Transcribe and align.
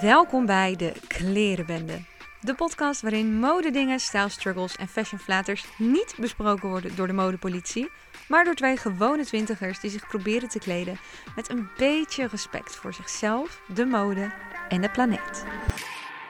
Welkom 0.00 0.46
bij 0.46 0.76
de 0.76 0.92
Klerenbende. 1.06 2.00
De 2.40 2.54
podcast 2.54 3.00
waarin 3.00 3.38
modedingen, 3.38 4.00
stijlstruggles 4.00 4.76
en 4.76 4.88
fashionflaters 4.88 5.64
niet 5.78 6.14
besproken 6.18 6.68
worden 6.68 6.96
door 6.96 7.06
de 7.06 7.12
modepolitie, 7.12 7.90
maar 8.28 8.44
door 8.44 8.54
twee 8.54 8.76
gewone 8.76 9.24
twintigers 9.24 9.80
die 9.80 9.90
zich 9.90 10.08
proberen 10.08 10.48
te 10.48 10.58
kleden 10.58 10.98
met 11.36 11.50
een 11.50 11.68
beetje 11.76 12.26
respect 12.26 12.76
voor 12.76 12.94
zichzelf, 12.94 13.60
de 13.74 13.84
mode 13.84 14.32
en 14.68 14.80
de 14.80 14.90
planeet. 14.90 15.44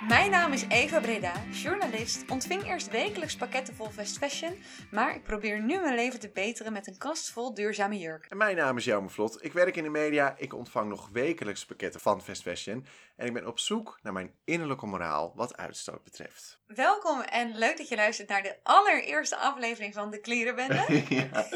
Mijn 0.09 0.30
naam 0.30 0.53
is 0.53 0.64
Eva 0.69 1.00
Breda, 1.00 1.32
journalist. 1.50 2.30
Ontving 2.30 2.64
eerst 2.64 2.91
wekelijks 2.91 3.37
pakketten 3.37 3.75
vol 3.75 3.91
fast 3.91 4.18
fashion, 4.18 4.55
maar 4.91 5.14
ik 5.14 5.23
probeer 5.23 5.61
nu 5.61 5.80
mijn 5.80 5.95
leven 5.95 6.21
te 6.21 6.30
beteren 6.35 6.73
met 6.73 6.86
een 6.86 6.98
kast 6.98 7.30
vol 7.30 7.55
duurzame 7.55 7.98
jurk. 7.98 8.27
En 8.27 8.36
mijn 8.36 8.57
naam 8.57 8.77
is 8.77 8.85
Jaume 8.85 9.09
Vlot. 9.09 9.45
Ik 9.45 9.53
werk 9.53 9.77
in 9.77 9.82
de 9.82 9.89
media. 9.89 10.35
Ik 10.36 10.54
ontvang 10.54 10.89
nog 10.89 11.09
wekelijks 11.12 11.64
pakketten 11.64 12.00
van 12.00 12.23
fast 12.23 12.43
fashion. 12.43 12.86
En 13.17 13.27
ik 13.27 13.32
ben 13.32 13.46
op 13.46 13.59
zoek 13.59 13.99
naar 14.03 14.12
mijn 14.12 14.35
innerlijke 14.45 14.86
moraal 14.86 15.32
wat 15.35 15.57
uitstoot 15.57 16.04
betreft. 16.04 16.61
Welkom 16.75 17.21
en 17.21 17.58
leuk 17.58 17.76
dat 17.76 17.89
je 17.89 17.96
luistert 17.96 18.29
naar 18.29 18.43
de 18.43 18.57
allereerste 18.62 19.36
aflevering 19.36 19.94
van 19.94 20.11
de 20.11 20.21
Klerenbende. 20.21 21.03
ja, 21.08 21.46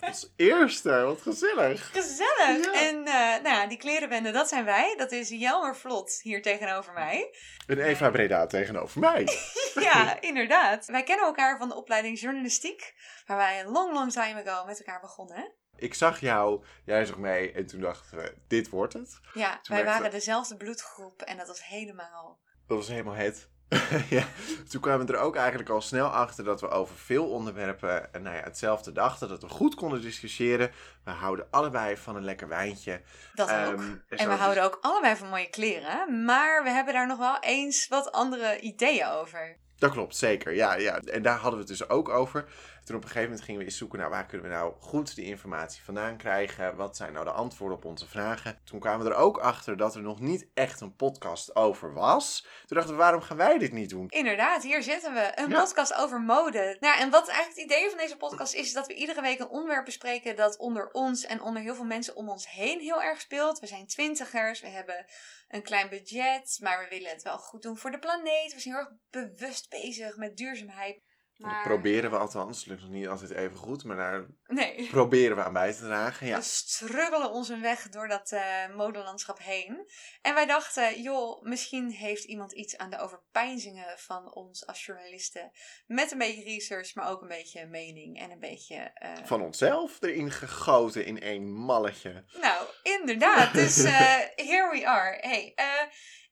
als 0.00 0.32
eerste. 0.36 0.90
Wat 0.90 1.22
gezellig. 1.22 1.90
Gezellig! 1.92 2.64
Ja. 2.64 2.72
En 2.72 2.96
eh, 3.06 3.42
nou 3.42 3.48
ja, 3.48 3.66
die 3.66 3.78
klerenbende, 3.78 4.30
dat 4.30 4.48
zijn 4.48 4.64
wij. 4.64 4.94
Dat 4.96 5.12
is 5.12 5.28
Jelmer 5.28 5.76
Vlot 5.76 6.20
hier 6.22 6.42
tegenover 6.42 6.92
mij. 6.92 7.34
En 7.66 7.78
Eva 7.78 8.10
Breda 8.10 8.46
tegenover 8.46 9.00
mij. 9.00 9.28
Ja, 9.74 10.20
inderdaad. 10.20 10.86
Wij 10.86 11.02
kennen 11.02 11.26
elkaar 11.26 11.58
van 11.58 11.68
de 11.68 11.74
opleiding 11.74 12.18
journalistiek, 12.20 12.94
waar 13.26 13.36
wij 13.36 13.60
een 13.60 13.66
long, 13.72 13.92
long 13.92 14.12
time 14.12 14.44
ago 14.44 14.64
met 14.64 14.78
elkaar 14.78 15.00
begonnen. 15.00 15.52
Ik 15.76 15.94
zag 15.94 16.20
jou, 16.20 16.64
jij 16.84 17.04
zag 17.04 17.16
mee 17.16 17.52
en 17.52 17.66
toen 17.66 17.80
dachten 17.80 18.16
we, 18.18 18.34
dit 18.48 18.68
wordt 18.68 18.92
het. 18.92 19.20
Ja, 19.34 19.58
Toen 19.62 19.76
wij 19.76 19.84
waren 19.84 20.02
we- 20.02 20.08
dezelfde 20.08 20.56
bloedgroep 20.56 21.22
en 21.22 21.36
dat 21.36 21.46
was 21.46 21.66
helemaal... 21.66 22.38
Dat 22.66 22.76
was 22.76 22.88
helemaal 22.88 23.14
het. 23.14 23.48
ja. 24.10 24.24
Toen 24.68 24.80
kwamen 24.80 25.06
we 25.06 25.12
er 25.12 25.18
ook 25.18 25.36
eigenlijk 25.36 25.68
al 25.68 25.80
snel 25.80 26.06
achter 26.08 26.44
dat 26.44 26.60
we 26.60 26.68
over 26.68 26.96
veel 26.96 27.28
onderwerpen 27.30 28.12
eh, 28.14 28.20
nou 28.20 28.36
ja, 28.36 28.42
hetzelfde 28.42 28.92
dachten. 28.92 29.28
Dat 29.28 29.42
we 29.42 29.48
goed 29.48 29.74
konden 29.74 30.00
discussiëren. 30.00 30.70
We 31.04 31.10
houden 31.10 31.46
allebei 31.50 31.96
van 31.96 32.16
een 32.16 32.24
lekker 32.24 32.48
wijntje. 32.48 33.00
Dat 33.34 33.48
Ehm, 33.48 33.66
ook. 33.72 33.78
en 33.78 34.02
En 34.08 34.24
we 34.26 34.30
dus- 34.32 34.38
houden 34.40 34.62
ook 34.64 34.78
allebei 34.80 35.16
van 35.16 35.28
mooie 35.28 35.50
kleren, 35.50 36.24
maar 36.24 36.62
we 36.62 36.70
hebben 36.70 36.94
daar 36.94 37.06
nog 37.06 37.18
wel 37.18 37.38
eens 37.40 37.88
wat 37.88 38.12
andere 38.12 38.60
ideeën 38.60 39.06
over. 39.06 39.56
Dat 39.78 39.90
klopt, 39.90 40.16
zeker. 40.16 40.54
Ja, 40.54 40.74
ja. 40.74 40.98
En 40.98 41.22
daar 41.22 41.38
hadden 41.38 41.52
we 41.52 41.58
het 41.68 41.78
dus 41.78 41.88
ook 41.88 42.08
over. 42.08 42.44
Toen 42.86 42.96
op 42.96 43.02
een 43.02 43.08
gegeven 43.08 43.28
moment 43.28 43.46
gingen 43.46 43.60
we 43.60 43.66
eens 43.66 43.76
zoeken 43.78 43.98
naar 43.98 44.10
waar 44.10 44.26
kunnen 44.26 44.48
we 44.48 44.52
nou 44.54 44.74
goed 44.80 45.14
die 45.14 45.24
informatie 45.24 45.82
vandaan 45.84 46.16
krijgen. 46.16 46.76
Wat 46.76 46.96
zijn 46.96 47.12
nou 47.12 47.24
de 47.24 47.30
antwoorden 47.30 47.76
op 47.76 47.84
onze 47.84 48.06
vragen? 48.08 48.60
Toen 48.64 48.80
kwamen 48.80 49.06
we 49.06 49.12
er 49.12 49.16
ook 49.18 49.38
achter 49.38 49.76
dat 49.76 49.94
er 49.94 50.02
nog 50.02 50.20
niet 50.20 50.48
echt 50.54 50.80
een 50.80 50.96
podcast 50.96 51.56
over 51.56 51.92
was. 51.92 52.46
Toen 52.66 52.76
dachten 52.76 52.94
we, 52.94 53.00
waarom 53.00 53.20
gaan 53.20 53.36
wij 53.36 53.58
dit 53.58 53.72
niet 53.72 53.90
doen? 53.90 54.08
Inderdaad, 54.08 54.62
hier 54.62 54.82
zitten 54.82 55.14
we. 55.14 55.32
Een 55.34 55.50
Ja. 55.50 55.58
podcast 55.60 55.94
over 55.94 56.20
mode. 56.20 56.76
Nou, 56.80 56.98
en 56.98 57.10
wat 57.10 57.28
eigenlijk 57.28 57.58
het 57.60 57.70
idee 57.72 57.88
van 57.88 57.98
deze 57.98 58.16
podcast 58.16 58.54
is, 58.54 58.60
is 58.60 58.72
dat 58.72 58.86
we 58.86 58.94
iedere 58.94 59.20
week 59.20 59.38
een 59.38 59.48
onderwerp 59.48 59.84
bespreken 59.84 60.36
dat 60.36 60.58
onder 60.58 60.90
ons 60.90 61.24
en 61.24 61.40
onder 61.40 61.62
heel 61.62 61.74
veel 61.74 61.84
mensen 61.84 62.16
om 62.16 62.28
ons 62.28 62.50
heen 62.50 62.80
heel 62.80 63.02
erg 63.02 63.20
speelt. 63.20 63.58
We 63.58 63.66
zijn 63.66 63.86
twintigers, 63.86 64.60
we 64.60 64.68
hebben 64.68 65.06
een 65.48 65.62
klein 65.62 65.88
budget, 65.88 66.58
maar 66.62 66.78
we 66.78 66.86
willen 66.88 67.10
het 67.10 67.22
wel 67.22 67.38
goed 67.38 67.62
doen 67.62 67.76
voor 67.76 67.90
de 67.90 67.98
planeet. 67.98 68.52
We 68.54 68.60
zijn 68.60 68.74
heel 68.74 68.84
erg 68.84 68.94
bewust 69.10 69.70
bezig 69.70 70.16
met 70.16 70.36
duurzaamheid. 70.36 71.00
Dat 71.38 71.50
Maar... 71.50 71.62
proberen 71.62 72.10
we 72.10 72.16
althans. 72.18 72.64
Lukt 72.64 72.80
nog 72.80 72.90
niet 72.90 73.08
altijd 73.08 73.30
even 73.30 73.56
goed, 73.56 73.84
maar 73.84 73.96
daar 73.96 74.26
Nee. 74.46 74.86
proberen 74.90 75.36
we 75.36 75.42
aan 75.42 75.52
bij 75.52 75.72
te 75.72 75.80
dragen. 75.80 76.26
Ja. 76.26 76.36
We 76.36 76.42
struggelen 76.42 77.30
ons 77.30 77.48
een 77.48 77.60
weg 77.62 77.88
door 77.88 78.08
dat 78.08 78.30
eh, 78.32 78.74
modelandschap 78.76 79.38
heen. 79.38 79.90
En 80.22 80.34
wij 80.34 80.46
dachten, 80.46 81.02
joh, 81.02 81.42
misschien 81.42 81.90
heeft 81.90 82.24
iemand 82.24 82.52
iets 82.52 82.76
aan 82.76 82.90
de 82.90 82.98
overpeinzingen 82.98 83.98
van 83.98 84.34
ons 84.34 84.66
als 84.66 84.84
journalisten. 84.86 85.50
Met 85.86 86.12
een 86.12 86.18
beetje 86.18 86.42
research, 86.44 86.94
maar 86.94 87.08
ook 87.10 87.22
een 87.22 87.28
beetje 87.28 87.66
mening 87.66 88.18
en 88.20 88.30
een 88.30 88.40
beetje... 88.40 88.76
eh, 88.94 89.12
Van 89.24 89.42
onszelf 89.42 90.02
erin 90.02 90.30
gegoten 90.30 91.04
in 91.04 91.20
één 91.20 91.52
malletje. 91.52 92.24
Nou, 92.40 92.66
inderdaad. 92.82 93.52
Dus 93.52 93.84
eh, 93.84 94.16
here 94.34 94.70
we 94.72 94.86
are. 94.86 95.18
Hey, 95.20 95.52
eh, 95.54 95.64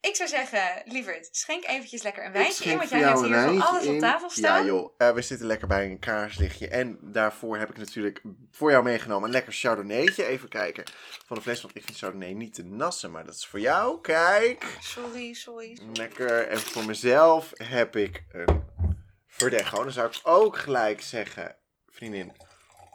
ik 0.04 0.16
zou 0.16 0.28
zeggen, 0.28 0.82
lieverd, 0.84 1.28
schenk 1.31 1.65
eventjes 1.66 2.03
lekker 2.03 2.25
een 2.25 2.32
wijntje 2.32 2.70
in. 2.70 2.76
Want 2.76 2.88
jij 2.91 3.00
hebt 3.00 3.20
hier 3.20 3.34
van 3.34 3.60
alles 3.60 3.87
op 3.87 3.98
tafel 3.98 4.31
staan. 4.31 4.60
Ja 4.60 4.66
joh, 4.66 4.94
eh, 4.98 5.10
we 5.12 5.22
zitten 5.22 5.47
lekker 5.47 5.69
bij 5.69 5.84
een 5.87 5.98
kaarslichtje. 5.98 6.69
En 6.69 6.98
daarvoor 7.00 7.56
heb 7.59 7.70
ik 7.70 7.76
natuurlijk 7.76 8.22
voor 8.50 8.70
jou 8.70 8.84
meegenomen 8.84 9.25
een 9.25 9.34
lekker 9.34 9.53
chardonnaytje. 9.53 10.25
Even 10.25 10.48
kijken 10.48 10.84
van 11.26 11.37
de 11.37 11.43
fles, 11.43 11.62
want 11.62 11.76
ik 11.76 11.84
vind 11.84 11.98
chardonnay 11.98 12.32
niet 12.32 12.54
te 12.54 12.64
nassen. 12.64 13.10
Maar 13.10 13.25
dat 13.25 13.34
is 13.34 13.47
voor 13.47 13.60
jou, 13.60 14.00
kijk. 14.00 14.76
Sorry, 14.81 15.32
sorry. 15.34 15.78
Lekker. 15.93 16.48
En 16.48 16.59
voor 16.59 16.84
mezelf 16.84 17.50
heb 17.54 17.97
ik 17.97 18.25
een 18.32 18.62
verdecho. 19.26 19.82
Dan 19.82 19.93
zou 19.93 20.09
ik 20.09 20.20
ook 20.22 20.59
gelijk 20.59 21.00
zeggen, 21.03 21.56
vriendin, 21.88 22.32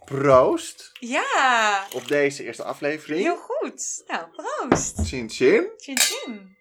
proost 0.06 0.92
Ja, 1.00 1.86
op 1.94 2.08
deze 2.08 2.44
eerste 2.44 2.64
aflevering. 2.64 3.22
heel 3.22 3.38
goed. 3.38 4.04
Nou, 4.08 4.26
proost. 4.30 5.08
Chin 5.08 5.30
chin. 5.30 5.70
Chin 5.78 5.98
chin. 6.00 6.58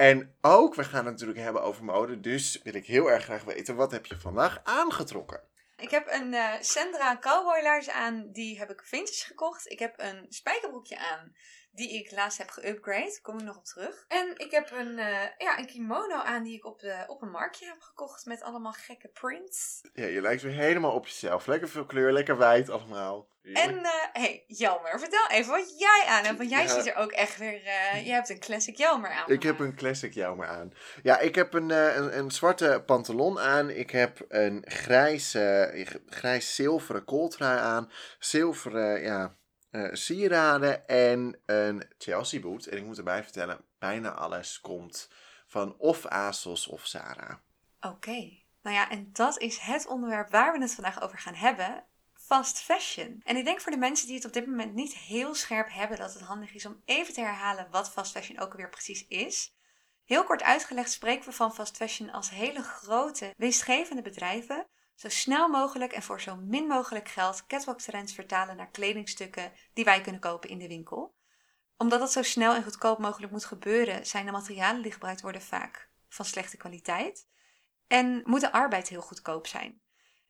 En 0.00 0.36
ook, 0.40 0.74
we 0.74 0.84
gaan 0.84 1.04
het 1.04 1.14
natuurlijk 1.14 1.38
hebben 1.38 1.62
over 1.62 1.84
mode. 1.84 2.20
Dus 2.20 2.60
wil 2.62 2.74
ik 2.74 2.86
heel 2.86 3.10
erg 3.10 3.24
graag 3.24 3.44
weten, 3.44 3.76
wat 3.76 3.90
heb 3.90 4.06
je 4.06 4.18
vandaag 4.18 4.60
aangetrokken? 4.64 5.40
Ik 5.76 5.90
heb 5.90 6.06
een 6.10 6.34
eh 6.34 6.60
Sandra 6.60 7.18
cowboylaars 7.18 7.90
aan, 7.90 8.32
die 8.32 8.58
heb 8.58 8.70
ik 8.70 8.82
vintage 8.84 9.26
gekocht. 9.26 9.70
Ik 9.70 9.78
heb 9.78 9.94
een 9.96 10.26
spijkerbroekje 10.28 10.98
aan, 10.98 11.32
die 11.72 11.94
ik 12.04 12.10
laatst 12.10 12.38
heb 12.38 12.50
geupgrade. 12.50 13.04
Daar 13.04 13.18
kom 13.22 13.38
ik 13.38 13.44
nog 13.44 13.56
op 13.56 13.64
terug. 13.64 14.04
En 14.08 14.32
ik 14.36 14.50
heb 14.50 14.70
een, 14.70 14.98
eh, 14.98 15.22
ja, 15.38 15.58
een 15.58 15.66
kimono 15.66 16.16
aan 16.16 16.42
die 16.42 16.56
ik 16.56 16.66
op, 16.66 16.78
de, 16.80 17.04
op 17.06 17.22
een 17.22 17.30
marktje 17.30 17.66
heb 17.66 17.80
gekocht 17.80 18.24
met 18.24 18.42
allemaal 18.42 18.72
gekke 18.72 19.08
prints. 19.08 19.80
Ja, 19.92 20.04
je 20.06 20.20
lijkt 20.20 20.42
weer 20.42 20.52
helemaal 20.52 20.92
op 20.92 21.06
jezelf. 21.06 21.46
Lekker 21.46 21.68
veel 21.68 21.86
kleur, 21.86 22.12
lekker 22.12 22.36
wijd 22.36 22.70
allemaal. 22.70 23.28
En, 23.42 23.84
eh 23.84 23.90
hey, 24.12 24.44
Jelmer, 24.46 24.98
vertel 24.98 25.28
even 25.28 25.50
wat 25.52 25.78
jij 25.78 26.04
aan 26.06 26.24
hebt. 26.24 26.38
Want 26.38 26.50
jij 26.50 26.62
Ja. 26.62 26.68
ziet 26.68 26.86
er 26.86 26.96
ook 26.96 27.12
echt 27.12 27.36
weer, 27.38 27.54
eh 27.66 28.06
jij 28.06 28.14
hebt 28.14 28.28
een 28.28 28.38
classic 28.40 28.76
Jelmer 28.76 29.10
aan. 29.10 29.30
ik 29.30 29.42
heb 29.42 29.58
een 29.58 29.76
classic 29.76 30.14
maar 30.36 30.48
aan. 30.48 30.72
Ja, 31.02 31.18
ik 31.18 31.34
heb 31.34 31.54
een, 31.54 31.70
eh, 31.70 31.96
een, 31.96 32.18
een 32.18 32.30
zwarte 32.30 32.82
pantalon 32.86 33.38
aan. 33.38 33.70
Ik 33.70 33.90
heb 33.90 34.24
een 34.28 34.64
grijs, 34.66 35.36
grijs 36.06 36.54
zilveren 36.54 37.04
kooltrui 37.04 37.58
aan. 37.58 37.92
Zilveren, 38.18 39.02
ja, 39.02 39.36
eh, 39.70 39.88
sieraden 39.92 40.86
en 40.88 41.40
een 41.46 41.84
Chelsea 41.98 42.40
boot. 42.40 42.66
En 42.66 42.78
ik 42.78 42.84
moet 42.84 42.98
erbij 42.98 43.22
vertellen, 43.22 43.60
bijna 43.78 44.10
alles 44.10 44.60
komt 44.60 45.08
van 45.46 45.76
of 45.78 46.06
ASOS 46.06 46.66
of 46.66 46.86
Zara. 46.86 47.40
Oké. 47.80 48.38
Nou 48.62 48.76
ja, 48.76 48.90
en 48.90 49.10
dat 49.12 49.38
is 49.38 49.58
het 49.58 49.86
onderwerp 49.86 50.30
waar 50.30 50.52
we 50.52 50.60
het 50.60 50.74
vandaag 50.74 51.02
over 51.02 51.18
gaan 51.18 51.34
hebben. 51.34 51.84
Fast 52.12 52.60
fashion. 52.60 53.20
En 53.24 53.36
ik 53.36 53.44
denk 53.44 53.60
voor 53.60 53.72
de 53.72 53.78
mensen 53.78 54.06
die 54.06 54.16
het 54.16 54.24
op 54.24 54.32
dit 54.32 54.46
moment 54.46 54.74
niet 54.74 54.94
heel 54.94 55.34
scherp 55.34 55.68
hebben, 55.72 55.98
dat 55.98 56.12
het 56.12 56.22
handig 56.22 56.54
is 56.54 56.66
om 56.66 56.82
even 56.84 57.14
te 57.14 57.20
herhalen 57.20 57.70
wat 57.70 57.90
fast 57.90 58.12
fashion 58.12 58.38
ook 58.38 58.50
alweer 58.50 58.68
precies 58.68 59.06
is. 59.06 59.54
Heel 60.04 60.24
kort 60.24 60.42
uitgelegd 60.42 60.90
spreken 60.90 61.24
we 61.24 61.32
van 61.32 61.54
fast 61.54 61.76
fashion 61.76 62.10
als 62.10 62.30
hele 62.30 62.62
grote, 62.62 63.34
winstgevende 63.36 64.02
bedrijven 64.02 64.66
zo 65.00 65.08
snel 65.08 65.48
mogelijk 65.48 65.92
en 65.92 66.02
voor 66.02 66.20
zo 66.20 66.36
min 66.36 66.66
mogelijk 66.66 67.08
geld 67.08 67.46
catwalk 67.46 67.80
trends 67.80 68.12
vertalen 68.12 68.56
naar 68.56 68.70
kledingstukken 68.70 69.52
die 69.72 69.84
wij 69.84 70.00
kunnen 70.00 70.20
kopen 70.20 70.48
in 70.50 70.58
de 70.58 70.68
winkel. 70.68 71.14
Omdat 71.76 72.00
dat 72.00 72.12
zo 72.12 72.22
snel 72.22 72.54
en 72.54 72.62
goedkoop 72.62 72.98
mogelijk 72.98 73.32
moet 73.32 73.44
gebeuren, 73.44 74.06
zijn 74.06 74.26
de 74.26 74.32
materialen 74.32 74.82
die 74.82 74.92
gebruikt 74.92 75.20
worden 75.20 75.42
vaak 75.42 75.88
van 76.08 76.24
slechte 76.24 76.56
kwaliteit. 76.56 77.26
En 77.86 78.22
moet 78.24 78.40
de 78.40 78.52
arbeid 78.52 78.88
heel 78.88 79.00
goedkoop 79.00 79.46
zijn. 79.46 79.80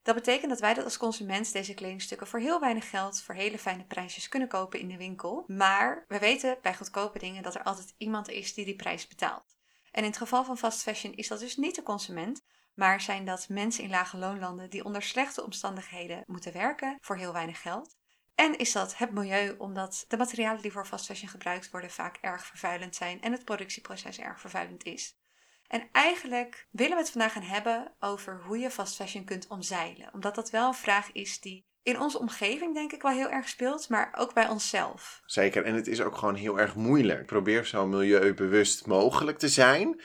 Dat 0.03 0.14
betekent 0.14 0.50
dat 0.50 0.60
wij 0.60 0.75
dat 0.75 0.84
als 0.84 0.97
consument 0.97 1.53
deze 1.53 1.75
kledingstukken 1.75 2.26
voor 2.26 2.41
heel 2.41 2.60
weinig 2.60 2.91
geld, 2.91 3.22
voor 3.22 3.34
hele 3.34 3.59
fijne 3.59 3.84
prijsjes 3.84 4.28
kunnen 4.28 4.48
kopen 4.48 4.80
in 4.80 4.88
de 4.88 4.97
winkel. 4.97 5.44
Maar 5.47 6.04
we 6.09 6.19
weten 6.19 6.59
bij 6.62 6.75
goedkope 6.75 7.19
dingen 7.19 7.42
dat 7.42 7.54
er 7.54 7.62
altijd 7.62 7.94
iemand 7.97 8.28
is 8.28 8.54
die 8.54 8.64
die 8.64 8.76
prijs 8.76 9.09
betaalt. 9.09 9.56
En 9.91 10.03
in 10.03 10.09
het 10.09 10.18
geval 10.18 10.44
van 10.44 10.59
fast 10.59 10.83
fashion 10.83 11.15
is 11.15 11.28
dat 11.28 11.41
dus 11.41 11.56
niet 11.56 11.74
de 11.74 11.83
consument, 11.83 12.42
maar 12.80 13.00
zijn 13.00 13.24
dat 13.24 13.48
mensen 13.48 13.84
in 13.84 13.91
lage 13.91 14.16
loonlanden 14.16 14.71
die 14.71 14.84
onder 14.84 15.03
slechte 15.03 15.44
omstandigheden 15.44 16.22
moeten 16.27 16.53
werken 16.53 16.97
voor 17.00 17.16
heel 17.16 17.32
weinig 17.32 17.60
geld. 17.60 17.97
En 18.34 18.59
is 18.59 18.72
dat 18.72 18.97
het 18.97 19.10
milieu, 19.10 19.54
omdat 19.59 20.04
de 20.09 20.16
materialen 20.16 20.62
die 20.62 20.72
voor 20.72 20.86
fast 20.86 21.06
fashion 21.06 21.30
gebruikt 21.30 21.71
worden 21.71 21.91
vaak 21.91 22.18
erg 22.21 22.47
vervuilend 22.47 22.97
zijn 22.97 23.21
en 23.21 23.32
het 23.32 23.44
productieproces 23.44 24.18
erg 24.18 24.41
vervuilend 24.41 24.84
is. 24.84 25.15
En 25.66 25.88
eigenlijk 25.92 26.66
willen 26.71 26.97
we 26.97 27.03
het 27.03 27.10
vandaag 27.10 27.32
gaan 27.32 27.42
hebben 27.42 27.94
over 27.98 28.42
hoe 28.42 28.59
je 28.59 28.71
fast 28.71 28.97
fashion 28.97 29.24
kunt 29.24 29.47
omzeilen. 29.48 30.10
Omdat 30.12 30.34
dat 30.34 30.50
wel 30.50 30.68
een 30.68 30.74
vraag 30.74 31.12
is 31.12 31.41
die 31.41 31.68
in 31.82 32.00
onze 32.00 32.18
omgeving 32.18 32.74
denk 32.74 32.92
ik 32.92 33.03
wel 33.03 33.12
heel 33.12 33.30
erg 33.30 33.48
speelt, 33.48 33.88
maar 33.88 34.15
ook 34.18 34.34
bij 34.34 34.48
onszelf. 34.48 35.22
Zeker, 35.24 35.65
en 35.65 35.74
het 35.74 35.86
is 35.86 36.00
ook 36.00 36.16
gewoon 36.16 36.34
heel 36.34 36.59
erg 36.59 36.74
moeilijk. 36.74 37.27
Probeer 37.27 37.66
zo 37.66 37.86
milieubewust 37.86 38.86
mogelijk 38.86 39.38
te 39.38 39.48
zijn. 39.48 40.00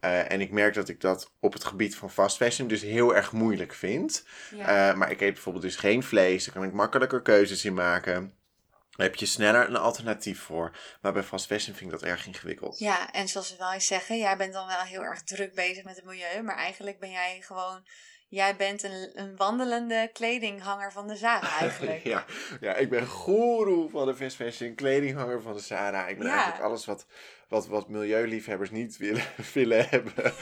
Eh, 0.00 0.32
en 0.32 0.40
ik 0.40 0.50
merk 0.50 0.74
dat 0.74 0.88
ik 0.88 1.00
dat 1.00 1.32
op 1.40 1.52
het 1.52 1.64
gebied 1.64 1.96
van 1.96 2.10
fast 2.10 2.36
fashion 2.36 2.68
dus 2.68 2.82
heel 2.82 3.16
erg 3.16 3.32
moeilijk 3.32 3.74
vind. 3.74 4.24
Ja. 4.54 4.90
Eh, 4.90 4.96
maar 4.96 5.10
ik 5.10 5.20
eet 5.20 5.32
bijvoorbeeld 5.32 5.64
dus 5.64 5.76
geen 5.76 6.02
vlees. 6.02 6.44
Daar 6.44 6.54
kan 6.54 6.64
ik 6.64 6.72
makkelijker 6.72 7.22
keuzes 7.22 7.64
in 7.64 7.74
maken. 7.74 8.38
Daar 8.90 9.06
heb 9.06 9.16
je 9.16 9.26
sneller 9.26 9.68
een 9.68 9.76
alternatief 9.76 10.40
voor. 10.40 10.76
Maar 11.00 11.12
bij 11.12 11.22
fast 11.22 11.46
fashion 11.46 11.76
vind 11.76 11.92
ik 11.92 11.98
dat 12.00 12.08
erg 12.08 12.26
ingewikkeld. 12.26 12.78
Ja, 12.78 13.12
en 13.12 13.28
zoals 13.28 13.50
we 13.50 13.56
wel 13.56 13.72
eens 13.72 13.86
zeggen, 13.86 14.18
jij 14.18 14.36
bent 14.36 14.52
dan 14.52 14.66
wel 14.66 14.80
heel 14.80 15.02
erg 15.02 15.22
druk 15.22 15.54
bezig 15.54 15.84
met 15.84 15.96
het 15.96 16.04
milieu. 16.04 16.42
Maar 16.42 16.56
eigenlijk 16.56 16.98
ben 16.98 17.10
jij 17.10 17.40
gewoon 17.40 17.82
Jij 18.30 18.56
bent 18.56 18.82
een, 18.82 19.10
een 19.14 19.36
wandelende 19.36 20.10
kledinghanger 20.12 20.92
van 20.92 21.08
de 21.08 21.16
Zara 21.16 21.58
eigenlijk. 21.58 22.04
ja, 22.14 22.24
ja, 22.60 22.74
ik 22.74 22.90
ben 22.90 23.06
goeroe 23.06 23.90
van 23.90 24.06
de 24.06 24.14
fast 24.14 24.36
fashion, 24.36 24.74
kledinghanger 24.74 25.42
van 25.42 25.52
de 25.52 25.60
Zara. 25.60 26.06
Ik 26.06 26.18
ben 26.18 26.28
eigenlijk 26.28 26.62
alles 26.62 26.86
wat, 26.86 27.06
wat, 27.50 27.66
wat 27.66 27.88
milieuliefhebbers 27.88 28.70
niet 28.70 28.96
willen, 28.96 29.24
willen 29.54 29.88
hebben. 29.88 30.32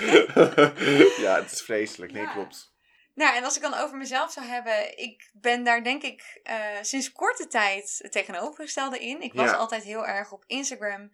ja, 1.24 1.40
het 1.40 1.52
is 1.52 1.62
vreselijk. 1.62 2.12
Nee, 2.12 2.28
klopt. 2.28 2.76
Nou, 3.14 3.36
en 3.36 3.44
als 3.44 3.56
ik 3.56 3.62
dan 3.62 3.74
over 3.74 3.96
mezelf 3.96 4.32
zou 4.32 4.46
hebben, 4.46 4.98
ik 4.98 5.30
ben 5.32 5.64
daar 5.64 5.84
denk 5.84 6.02
ik 6.02 6.40
uh, 6.44 6.54
sinds 6.82 7.12
korte 7.12 7.46
tijd 7.46 7.98
het 8.02 8.12
tegenovergestelde 8.12 8.98
in. 8.98 9.22
Ik 9.22 9.32
was 9.32 9.52
altijd 9.52 9.82
heel 9.82 10.06
erg 10.06 10.32
op 10.32 10.44
Instagram 10.46 11.10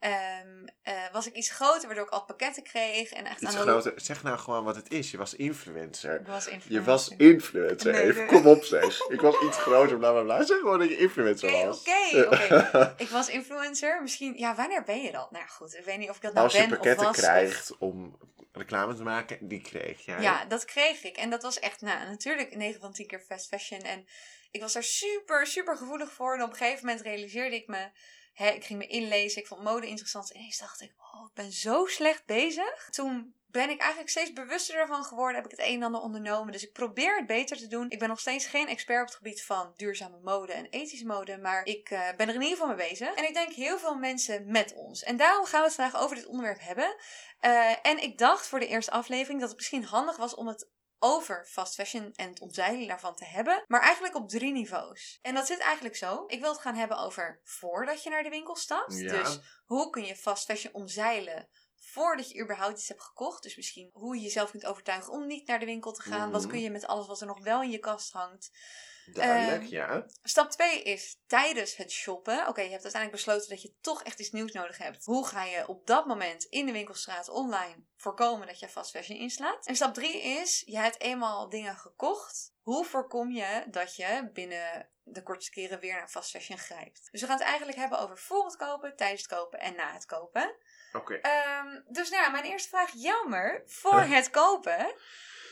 Um, 0.00 0.64
uh, 0.84 0.94
was 1.12 1.26
ik 1.26 1.34
iets 1.34 1.50
groter, 1.50 1.86
waardoor 1.86 2.04
ik 2.04 2.10
al 2.10 2.24
pakketten 2.24 2.62
kreeg. 2.62 3.10
En 3.10 3.24
echt 3.24 3.42
iets 3.42 3.56
groter. 3.56 3.92
Zeg 3.96 4.22
nou 4.22 4.38
gewoon 4.38 4.64
wat 4.64 4.76
het 4.76 4.90
is. 4.90 5.10
Je 5.10 5.16
was 5.16 5.34
influencer. 5.34 6.20
Ik 6.20 6.26
was 6.26 6.46
influencer. 6.46 6.72
Je 6.72 6.82
was 6.82 7.08
influencer. 7.08 7.92
Nee, 7.92 8.02
Even, 8.02 8.26
kom 8.26 8.46
op 8.46 8.64
zeg. 8.64 9.08
ik 9.08 9.20
was 9.20 9.42
iets 9.42 9.56
groter, 9.56 9.98
bla 9.98 10.12
bla 10.12 10.22
bla. 10.22 10.44
Zeg 10.44 10.58
gewoon 10.58 10.78
dat 10.78 10.88
je 10.88 10.96
influencer 10.96 11.66
was. 11.66 11.80
Oké, 11.80 12.26
oké. 12.26 12.94
ik 13.04 13.08
was 13.08 13.28
influencer. 13.28 14.02
Misschien, 14.02 14.38
ja, 14.38 14.54
wanneer 14.54 14.84
ben 14.84 15.02
je 15.02 15.12
dat? 15.12 15.30
Nou 15.30 15.48
goed, 15.48 15.74
ik 15.74 15.84
weet 15.84 15.98
niet 15.98 16.10
of 16.10 16.16
ik 16.16 16.22
dat 16.22 16.34
nou 16.34 16.52
ben 16.52 16.62
of 16.62 16.68
was. 16.68 16.78
Als 16.78 16.86
je 16.86 16.94
pakketten 16.94 17.22
krijgt 17.22 17.78
om 17.78 18.18
reclame 18.52 18.94
te 18.94 19.02
maken, 19.02 19.48
die 19.48 19.60
kreeg 19.60 20.04
jij. 20.04 20.20
Ja, 20.20 20.44
dat 20.44 20.64
kreeg 20.64 21.04
ik. 21.04 21.16
En 21.16 21.30
dat 21.30 21.42
was 21.42 21.58
echt, 21.58 21.80
nou, 21.80 22.08
natuurlijk 22.08 22.56
9 22.56 22.80
van 22.80 22.92
10 22.92 23.06
keer 23.06 23.20
fast 23.20 23.48
fashion. 23.48 23.80
En 23.80 24.06
ik 24.50 24.60
was 24.60 24.72
daar 24.72 24.82
super, 24.82 25.46
super 25.46 25.76
gevoelig 25.76 26.12
voor. 26.12 26.34
En 26.34 26.42
op 26.42 26.50
een 26.50 26.56
gegeven 26.56 26.86
moment 26.86 27.04
realiseerde 27.04 27.56
ik 27.56 27.66
me 27.66 27.88
Hè, 28.38 28.48
ik 28.48 28.64
ging 28.64 28.78
me 28.78 28.86
inlezen, 28.86 29.40
ik 29.40 29.46
vond 29.46 29.62
mode 29.62 29.86
interessant. 29.86 30.32
En 30.32 30.38
ineens 30.38 30.58
dacht 30.58 30.80
ik, 30.80 30.92
oh, 30.98 31.26
ik 31.28 31.34
ben 31.34 31.52
zo 31.52 31.86
slecht 31.86 32.26
bezig. 32.26 32.88
Toen 32.90 33.34
ben 33.50 33.70
ik 33.70 33.80
eigenlijk 33.80 34.10
steeds 34.10 34.32
bewuster 34.32 34.76
ervan 34.76 35.04
geworden. 35.04 35.34
Heb 35.34 35.44
ik 35.44 35.50
het 35.50 35.66
een 35.66 35.74
en 35.74 35.82
ander 35.82 36.00
ondernomen. 36.00 36.52
Dus 36.52 36.62
ik 36.62 36.72
probeer 36.72 37.16
het 37.16 37.26
beter 37.26 37.56
te 37.56 37.66
doen. 37.66 37.90
Ik 37.90 37.98
ben 37.98 38.08
nog 38.08 38.20
steeds 38.20 38.46
geen 38.46 38.68
expert 38.68 39.00
op 39.00 39.06
het 39.06 39.16
gebied 39.16 39.42
van 39.42 39.72
duurzame 39.76 40.18
mode 40.22 40.52
en 40.52 40.66
ethische 40.70 41.06
mode. 41.06 41.38
Maar 41.38 41.64
ik 41.64 41.90
uh, 41.90 42.00
ben 42.16 42.28
er 42.28 42.34
in 42.34 42.40
ieder 42.42 42.56
geval 42.58 42.74
mee 42.74 42.88
bezig. 42.88 43.14
En 43.14 43.28
ik 43.28 43.34
denk 43.34 43.52
heel 43.52 43.78
veel 43.78 43.94
mensen 43.94 44.50
met 44.50 44.74
ons. 44.74 45.02
En 45.02 45.16
daarom 45.16 45.44
gaan 45.44 45.60
we 45.60 45.66
het 45.66 45.74
vandaag 45.74 46.00
over 46.02 46.16
dit 46.16 46.26
onderwerp 46.26 46.60
hebben. 46.60 46.96
Uh, 47.40 47.86
en 47.86 48.02
ik 48.02 48.18
dacht 48.18 48.46
voor 48.46 48.60
de 48.60 48.66
eerste 48.66 48.90
aflevering 48.90 49.40
dat 49.40 49.48
het 49.48 49.58
misschien 49.58 49.84
handig 49.84 50.16
was 50.16 50.34
om 50.34 50.46
het 50.46 50.68
over 50.98 51.46
fast 51.46 51.74
fashion 51.74 52.12
en 52.14 52.28
het 52.28 52.40
omzeilen 52.40 52.88
daarvan 52.88 53.14
te 53.14 53.24
hebben, 53.24 53.64
maar 53.66 53.80
eigenlijk 53.80 54.14
op 54.14 54.28
drie 54.28 54.52
niveaus. 54.52 55.18
En 55.22 55.34
dat 55.34 55.46
zit 55.46 55.58
eigenlijk 55.58 55.96
zo. 55.96 56.24
Ik 56.26 56.40
wil 56.40 56.52
het 56.52 56.60
gaan 56.60 56.74
hebben 56.74 56.98
over 56.98 57.40
voordat 57.44 58.02
je 58.02 58.10
naar 58.10 58.22
de 58.22 58.28
winkel 58.28 58.56
stapt. 58.56 58.98
Dus 58.98 59.38
hoe 59.64 59.90
kun 59.90 60.04
je 60.04 60.16
fast 60.16 60.44
fashion 60.44 60.74
omzeilen 60.74 61.48
voordat 61.80 62.30
je 62.30 62.42
überhaupt 62.42 62.78
iets 62.78 62.88
hebt 62.88 63.02
gekocht. 63.02 63.42
Dus 63.42 63.56
misschien 63.56 63.90
hoe 63.92 64.16
je 64.16 64.22
jezelf 64.22 64.50
kunt 64.50 64.66
overtuigen 64.66 65.12
om 65.12 65.26
niet 65.26 65.46
naar 65.46 65.58
de 65.58 65.64
winkel 65.64 65.92
te 65.92 66.02
gaan. 66.02 66.30
Wat 66.30 66.42
mhm. 66.42 66.50
kun 66.50 66.60
je 66.60 66.70
met 66.70 66.86
alles 66.86 67.06
wat 67.06 67.20
er 67.20 67.26
nog 67.26 67.42
wel 67.42 67.62
in 67.62 67.70
je 67.70 67.78
kast 67.78 68.12
hangt. 68.12 68.50
Duidelijk, 69.12 69.62
ehm, 69.62 69.70
ja. 69.70 70.06
Stap 70.22 70.50
2 70.50 70.82
is 70.82 71.20
tijdens 71.26 71.76
het 71.76 71.90
shoppen. 71.90 72.46
Oké, 72.48 72.60
je 72.60 72.70
hebt 72.70 72.82
uiteindelijk 72.82 73.24
besloten 73.24 73.48
dat 73.48 73.62
je 73.62 73.74
toch 73.80 74.02
echt 74.02 74.20
iets 74.20 74.30
nieuws 74.30 74.52
nodig 74.52 74.78
hebt. 74.78 75.04
Hoe 75.04 75.26
ga 75.26 75.44
je 75.44 75.68
op 75.68 75.86
dat 75.86 76.06
moment 76.06 76.44
in 76.44 76.66
de 76.66 76.72
winkelstraat 76.72 77.28
online 77.28 77.84
voorkomen 77.96 78.46
dat 78.46 78.58
je 78.58 78.68
fast 78.68 78.90
fashion 78.90 79.18
inslaat? 79.18 79.66
En 79.66 79.76
stap 79.76 79.94
3 79.94 80.22
is, 80.22 80.62
je 80.66 80.78
hebt 80.78 81.00
eenmaal 81.00 81.48
dingen 81.48 81.76
gekocht. 81.76 82.52
Hoe 82.60 82.84
voorkom 82.84 83.30
je 83.30 83.64
dat 83.70 83.96
je 83.96 84.30
binnen 84.32 84.88
de 85.02 85.22
kortste 85.22 85.50
keren 85.50 85.80
weer 85.80 85.94
naar 85.94 86.08
fast 86.08 86.30
fashion 86.30 86.58
grijpt? 86.58 87.08
Dus 87.10 87.20
we 87.20 87.26
gaan 87.26 87.38
het 87.38 87.46
eigenlijk 87.46 87.78
hebben 87.78 87.98
over 87.98 88.18
voor 88.18 88.44
het 88.44 88.56
kopen, 88.56 88.96
tijdens 88.96 89.22
het 89.22 89.30
kopen 89.30 89.58
en 89.58 89.74
na 89.74 89.92
het 89.92 90.06
kopen. 90.06 90.56
Oké. 90.92 91.14
Ehm, 91.14 91.80
dus 91.88 92.10
nou 92.10 92.22
ja, 92.22 92.30
mijn 92.30 92.44
eerste 92.44 92.68
vraag, 92.68 92.90
jammer, 92.94 93.62
voor 93.66 94.00
het 94.00 94.30
kopen. 94.30 94.94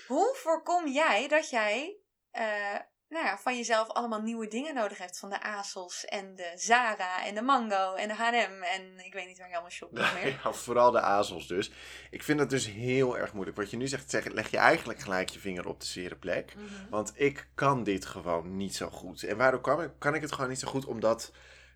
Hoe 0.06 0.34
voorkom 0.34 0.88
jij 0.88 1.28
dat 1.28 1.50
jij 1.50 1.96
uh, 2.32 2.78
nou 3.08 3.24
ja, 3.24 3.38
van 3.38 3.56
jezelf 3.56 3.88
allemaal 3.88 4.22
nieuwe 4.22 4.48
dingen 4.48 4.74
nodig 4.74 4.98
hebt. 4.98 5.18
Van 5.18 5.30
de 5.30 5.42
ASOS 5.42 6.04
en 6.04 6.34
de 6.34 6.52
Zara 6.56 7.26
en 7.26 7.34
de 7.34 7.42
Mango 7.42 7.94
en 7.94 8.08
de 8.08 8.14
H&M 8.14 8.62
en 8.62 9.04
ik 9.04 9.12
weet 9.12 9.26
niet 9.26 9.38
waar 9.38 9.48
je 9.48 9.52
allemaal 9.52 9.70
shopt 9.70 9.92
meer. 10.22 10.40
Ja, 10.44 10.52
vooral 10.52 10.90
de 10.90 11.00
ASOS 11.00 11.46
dus. 11.46 11.72
Ik 12.10 12.22
vind 12.22 12.40
het 12.40 12.50
dus 12.50 12.66
heel 12.66 13.18
erg 13.18 13.32
moeilijk. 13.32 13.56
Wat 13.56 13.70
je 13.70 13.76
nu 13.76 13.88
zegt, 13.88 14.10
zeg, 14.10 14.24
leg 14.24 14.50
je 14.50 14.56
eigenlijk 14.56 14.98
gelijk 14.98 15.28
je 15.28 15.38
vinger 15.38 15.68
op 15.68 15.80
de 15.80 15.86
zere 15.86 16.16
plek. 16.16 16.54
Mhm. 16.54 16.90
Want 16.90 17.12
ik 17.14 17.48
kan 17.54 17.84
dit 17.84 18.06
gewoon 18.06 18.56
niet 18.56 18.74
zo 18.74 18.90
goed. 18.90 19.22
En 19.22 19.36
waarom 19.36 19.60
kan 19.60 19.82
ik, 19.82 19.90
kan 19.98 20.14
ik 20.14 20.20
het 20.22 20.32
gewoon 20.32 20.50
niet 20.50 20.60
zo 20.60 20.68
goed? 20.68 20.84
Omdat, 20.84 21.32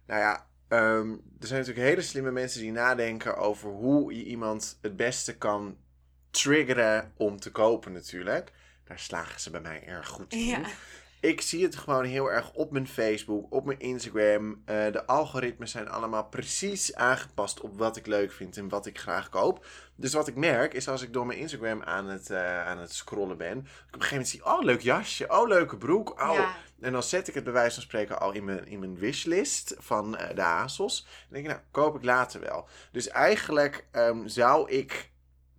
nou 0.06 0.21
ja, 0.21 0.47
ehm, 0.69 1.11
er 1.41 1.47
zijn 1.47 1.61
natuurlijk 1.61 1.87
hele 1.88 2.03
slimme 2.03 2.31
mensen 2.31 2.61
die 2.61 2.73
nadenken 2.73 3.37
over 3.37 3.71
hoe 3.71 4.15
je 4.15 4.25
iemand 4.25 4.79
het 4.83 4.97
beste 4.97 5.37
kan 5.37 5.79
triggeren 6.31 7.12
om 7.17 7.41
te 7.41 7.50
kopen 7.50 7.93
natuurlijk. 7.93 8.53
Daar 8.85 8.99
slagen 8.99 9.41
ze 9.41 9.50
bij 9.50 9.61
mij 9.61 9.85
erg 9.87 10.09
goed 10.09 10.33
in. 10.33 10.47
Ja 10.47 10.61
ik 11.20 11.40
zie 11.40 11.62
het 11.62 11.76
gewoon 11.76 12.05
heel 12.05 12.31
erg 12.31 12.52
op 12.52 12.70
mijn 12.70 12.88
Facebook, 12.88 13.46
op 13.52 13.64
mijn 13.64 13.78
Instagram. 13.78 14.50
Uh, 14.50 14.56
de 14.64 15.06
algoritmes 15.06 15.70
zijn 15.70 15.88
allemaal 15.88 16.25
precies 16.25 16.94
aangepast 16.94 17.61
op 17.61 17.78
wat 17.78 17.96
ik 17.96 18.06
leuk 18.06 18.32
vind 18.32 18.56
en 18.56 18.69
wat 18.69 18.87
ik 18.87 18.99
graag 18.99 19.28
koop. 19.28 19.67
Dus 19.96 20.12
wat 20.12 20.28
ik 20.28 20.34
merk 20.34 20.75
is 20.75 20.88
als 20.88 21.02
ik 21.02 21.12
door 21.12 21.26
mijn 21.26 21.38
Instagram 21.38 21.82
aan 21.82 22.06
het, 22.06 22.31
uh, 22.31 22.67
aan 22.67 22.78
het 22.78 22.93
scrollen 22.93 23.37
ben, 23.37 23.58
ik 23.58 23.64
op 23.64 23.64
een 23.64 24.02
gegeven 24.02 24.11
moment 24.11 24.28
zie, 24.28 24.44
oh 24.44 24.62
leuk 24.62 24.81
jasje, 24.81 25.28
oh 25.28 25.49
leuke 25.49 25.76
broek, 25.76 26.20
oh. 26.20 26.49
En 26.81 26.93
dan 26.93 27.02
zet 27.02 27.28
ik 27.28 27.34
het 27.34 27.44
bij 27.44 27.52
wijze 27.52 27.75
van 27.75 27.82
spreken 27.82 28.20
al 28.20 28.32
in 28.32 28.44
mijn, 28.44 28.66
in 28.66 28.78
mijn 28.78 28.99
wishlist 28.99 29.75
van 29.78 30.19
uh, 30.20 30.34
de 30.34 30.43
ASOS. 30.43 31.06
En 31.06 31.26
denk 31.28 31.44
ik, 31.44 31.50
nou, 31.50 31.62
koop 31.70 31.96
ik 31.96 32.05
later 32.05 32.40
wel. 32.40 32.69
Dus 32.93 33.08
eigenlijk 33.08 33.87
um, 33.93 34.28
zou 34.28 34.70
ik 34.70 35.11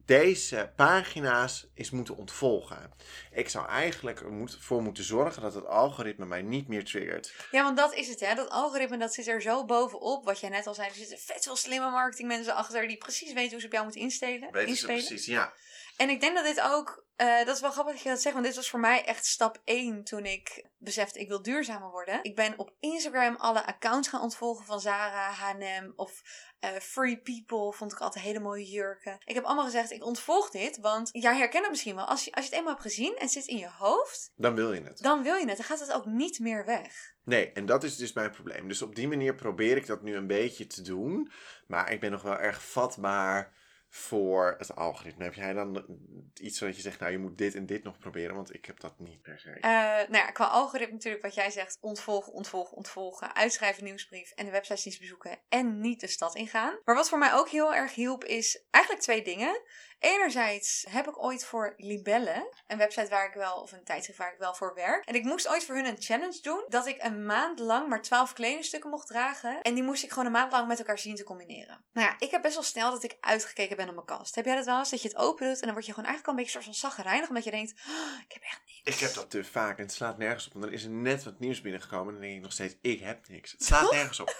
deze 0.05 0.71
pagina's 0.75 1.67
is 1.73 1.89
moeten 1.89 2.17
ontvolgen. 2.17 2.93
Ik 3.31 3.49
zou 3.49 3.67
eigenlijk 3.67 4.21
ervoor 4.21 4.81
moeten 4.81 5.03
zorgen 5.03 5.41
dat 5.41 5.53
het 5.53 5.65
algoritme 5.65 6.25
mij 6.25 6.41
niet 6.41 6.67
meer 6.67 6.85
triggert. 6.85 7.33
Ja, 7.51 7.63
want 7.63 7.77
dat 7.77 7.93
is 7.93 8.07
het, 8.07 8.19
hè? 8.19 8.35
Dat 8.35 8.49
algoritme 8.49 8.97
dat 8.97 9.13
zit 9.13 9.27
er 9.27 9.41
zo 9.41 9.65
bovenop. 9.65 10.25
Wat 10.25 10.39
jij 10.39 10.49
net 10.49 10.67
al 10.67 10.73
zei, 10.73 10.87
er 10.87 10.95
zitten 10.95 11.17
vet 11.17 11.43
veel 11.43 11.55
slimme 11.55 11.89
marketingmensen 11.89 12.55
achter 12.55 12.87
die 12.87 12.97
precies 12.97 13.33
weten 13.33 13.51
hoe 13.51 13.59
ze 13.59 13.65
op 13.65 13.71
jou 13.71 13.83
moeten 13.83 14.01
instelen. 14.01 14.51
Weten 14.51 14.75
ze 14.75 14.85
precies, 14.85 15.25
ja. 15.25 15.53
En 15.97 16.09
ik 16.09 16.21
denk 16.21 16.35
dat 16.35 16.45
dit 16.45 16.61
ook, 16.61 17.05
uh, 17.17 17.45
dat 17.45 17.55
is 17.55 17.61
wel 17.61 17.71
grappig 17.71 17.93
dat 17.93 18.03
je 18.03 18.09
dat 18.09 18.21
zegt, 18.21 18.33
want 18.33 18.47
dit 18.47 18.55
was 18.55 18.69
voor 18.69 18.79
mij 18.79 19.05
echt 19.05 19.25
stap 19.25 19.61
1 19.63 20.03
toen 20.03 20.25
ik 20.25 20.65
besefte 20.77 21.19
ik 21.19 21.27
wil 21.27 21.41
duurzamer 21.41 21.89
worden. 21.89 22.19
Ik 22.21 22.35
ben 22.35 22.53
op 22.57 22.73
Instagram 22.79 23.35
alle 23.35 23.65
accounts 23.65 24.07
gaan 24.07 24.21
ontvolgen 24.21 24.65
van 24.65 24.79
Zara, 24.79 25.31
H&M 25.31 25.91
of 25.95 26.21
uh, 26.65 26.69
Free 26.69 27.17
People 27.17 27.73
vond 27.73 27.91
ik 27.91 27.99
altijd 27.99 28.25
hele 28.25 28.39
mooie 28.39 28.65
jurken. 28.65 29.17
Ik 29.25 29.35
heb 29.35 29.43
allemaal 29.43 29.65
gezegd, 29.65 29.91
ik 29.91 30.05
ontvolg 30.05 30.49
dit, 30.49 30.77
want 30.77 31.09
jij 31.11 31.37
herkent 31.37 31.61
het 31.61 31.71
misschien 31.71 31.95
wel. 31.95 32.05
Als 32.05 32.25
je, 32.25 32.31
als 32.31 32.43
je 32.43 32.49
het 32.49 32.59
eenmaal 32.59 32.73
hebt 32.73 32.85
gezien 32.85 33.15
en 33.15 33.21
het 33.21 33.31
zit 33.31 33.45
in 33.45 33.57
je 33.57 33.69
hoofd... 33.77 34.31
Dan 34.35 34.55
wil 34.55 34.73
je 34.73 34.81
het. 34.81 35.01
Dan 35.01 35.23
wil 35.23 35.35
je 35.35 35.47
het. 35.47 35.57
Dan 35.57 35.65
gaat 35.65 35.79
het 35.79 35.93
ook 35.93 36.05
niet 36.05 36.39
meer 36.39 36.65
weg. 36.65 37.13
Nee, 37.23 37.51
en 37.51 37.65
dat 37.65 37.83
is 37.83 37.95
dus 37.95 38.13
mijn 38.13 38.31
probleem. 38.31 38.67
Dus 38.67 38.81
op 38.81 38.95
die 38.95 39.07
manier 39.07 39.35
probeer 39.35 39.77
ik 39.77 39.85
dat 39.85 40.01
nu 40.01 40.15
een 40.15 40.27
beetje 40.27 40.67
te 40.67 40.81
doen. 40.81 41.31
Maar 41.67 41.91
ik 41.91 41.99
ben 41.99 42.11
nog 42.11 42.21
wel 42.21 42.37
erg 42.37 42.63
vatbaar 42.63 43.53
voor 43.93 44.55
het 44.57 44.75
algoritme? 44.75 45.23
Heb 45.23 45.33
jij 45.33 45.53
dan 45.53 45.85
iets 46.33 46.59
dat 46.59 46.75
je 46.75 46.81
zegt, 46.81 46.99
nou 46.99 47.11
je 47.11 47.17
moet 47.17 47.37
dit 47.37 47.55
en 47.55 47.65
dit 47.65 47.83
nog 47.83 47.97
proberen, 47.97 48.35
want 48.35 48.53
ik 48.53 48.65
heb 48.65 48.79
dat 48.79 48.99
niet 48.99 49.21
per 49.21 49.39
se. 49.39 49.49
Uh, 49.49 49.61
nou 50.09 50.25
ja, 50.25 50.31
qua 50.31 50.45
algoritme 50.45 50.93
natuurlijk 50.93 51.23
wat 51.23 51.33
jij 51.33 51.51
zegt, 51.51 51.77
ontvolgen, 51.81 52.33
ontvolgen, 52.33 52.77
ontvolgen, 52.77 53.35
uitschrijven 53.35 53.83
nieuwsbrief 53.83 54.31
en 54.31 54.45
de 54.45 54.51
websites 54.51 54.85
niet 54.85 54.99
bezoeken 54.99 55.39
en 55.49 55.79
niet 55.79 55.99
de 55.99 56.07
stad 56.07 56.35
ingaan. 56.35 56.79
Maar 56.85 56.95
wat 56.95 57.09
voor 57.09 57.17
mij 57.17 57.33
ook 57.33 57.49
heel 57.49 57.73
erg 57.73 57.93
hielp 57.93 58.23
is 58.23 58.63
eigenlijk 58.69 59.03
twee 59.03 59.21
dingen. 59.23 59.61
Enerzijds 59.99 60.85
heb 60.89 61.07
ik 61.07 61.23
ooit 61.23 61.45
voor 61.45 61.73
Libelle, 61.77 62.53
een 62.67 62.77
website 62.77 63.09
waar 63.09 63.27
ik 63.27 63.33
wel, 63.33 63.61
of 63.61 63.71
een 63.71 63.83
tijdschrift 63.83 64.19
waar 64.19 64.33
ik 64.33 64.39
wel 64.39 64.53
voor 64.53 64.73
werk. 64.73 65.05
En 65.05 65.15
ik 65.15 65.23
moest 65.23 65.47
ooit 65.47 65.65
voor 65.65 65.75
hun 65.75 65.85
een 65.85 66.01
challenge 66.01 66.41
doen. 66.41 66.65
Dat 66.67 66.87
ik 66.87 67.03
een 67.03 67.25
maand 67.25 67.59
lang 67.59 67.87
maar 67.87 68.01
12 68.01 68.33
kledingstukken 68.33 68.89
mocht 68.89 69.07
dragen. 69.07 69.61
En 69.61 69.73
die 69.73 69.83
moest 69.83 70.03
ik 70.03 70.09
gewoon 70.09 70.25
een 70.25 70.31
maand 70.31 70.51
lang 70.51 70.67
met 70.67 70.79
elkaar 70.79 70.99
zien 70.99 71.15
te 71.15 71.23
combineren. 71.23 71.85
Nou 71.93 72.07
ja, 72.07 72.15
ik 72.19 72.31
heb 72.31 72.41
best 72.41 72.53
wel 72.53 72.63
snel 72.63 72.91
dat 72.91 73.03
ik 73.03 73.17
uitgekeken 73.19 73.77
ben 73.77 73.80
op 73.87 73.95
mijn 73.95 74.19
kast. 74.19 74.35
Heb 74.35 74.45
jij 74.45 74.55
dat 74.55 74.65
wel 74.65 74.79
eens? 74.79 74.89
Dat 74.89 75.01
je 75.01 75.07
het 75.07 75.17
open 75.17 75.47
doet 75.47 75.59
en 75.59 75.65
dan 75.65 75.73
word 75.73 75.85
je 75.85 75.93
gewoon 75.93 76.09
eigenlijk 76.09 76.27
al 76.27 76.33
een 76.33 76.39
beetje 76.39 76.51
soort 76.51 76.63
van 76.63 76.89
zaggerijnig. 76.89 77.29
Omdat 77.29 77.43
je 77.43 77.51
denkt, 77.51 77.73
oh, 77.87 78.21
ik 78.27 78.33
heb 78.33 78.43
echt 78.43 78.61
niks. 78.65 78.95
Ik 78.95 79.07
heb 79.07 79.13
dat 79.13 79.29
te 79.29 79.43
vaak 79.43 79.77
en 79.77 79.83
het 79.83 79.93
slaat 79.93 80.17
nergens 80.17 80.45
op. 80.47 80.53
Want 80.53 80.65
dan 80.65 80.73
is 80.73 80.83
er 80.83 80.89
net 80.89 81.23
wat 81.23 81.39
nieuws 81.39 81.61
binnengekomen 81.61 82.07
en 82.07 82.13
dan 82.13 82.21
denk 82.21 82.35
ik 82.35 82.41
nog 82.41 82.51
steeds, 82.51 82.75
ik 82.81 82.99
heb 82.99 83.27
niks. 83.27 83.51
Het 83.51 83.63
slaat 83.63 83.91
nergens 84.01 84.19
op. 84.19 84.35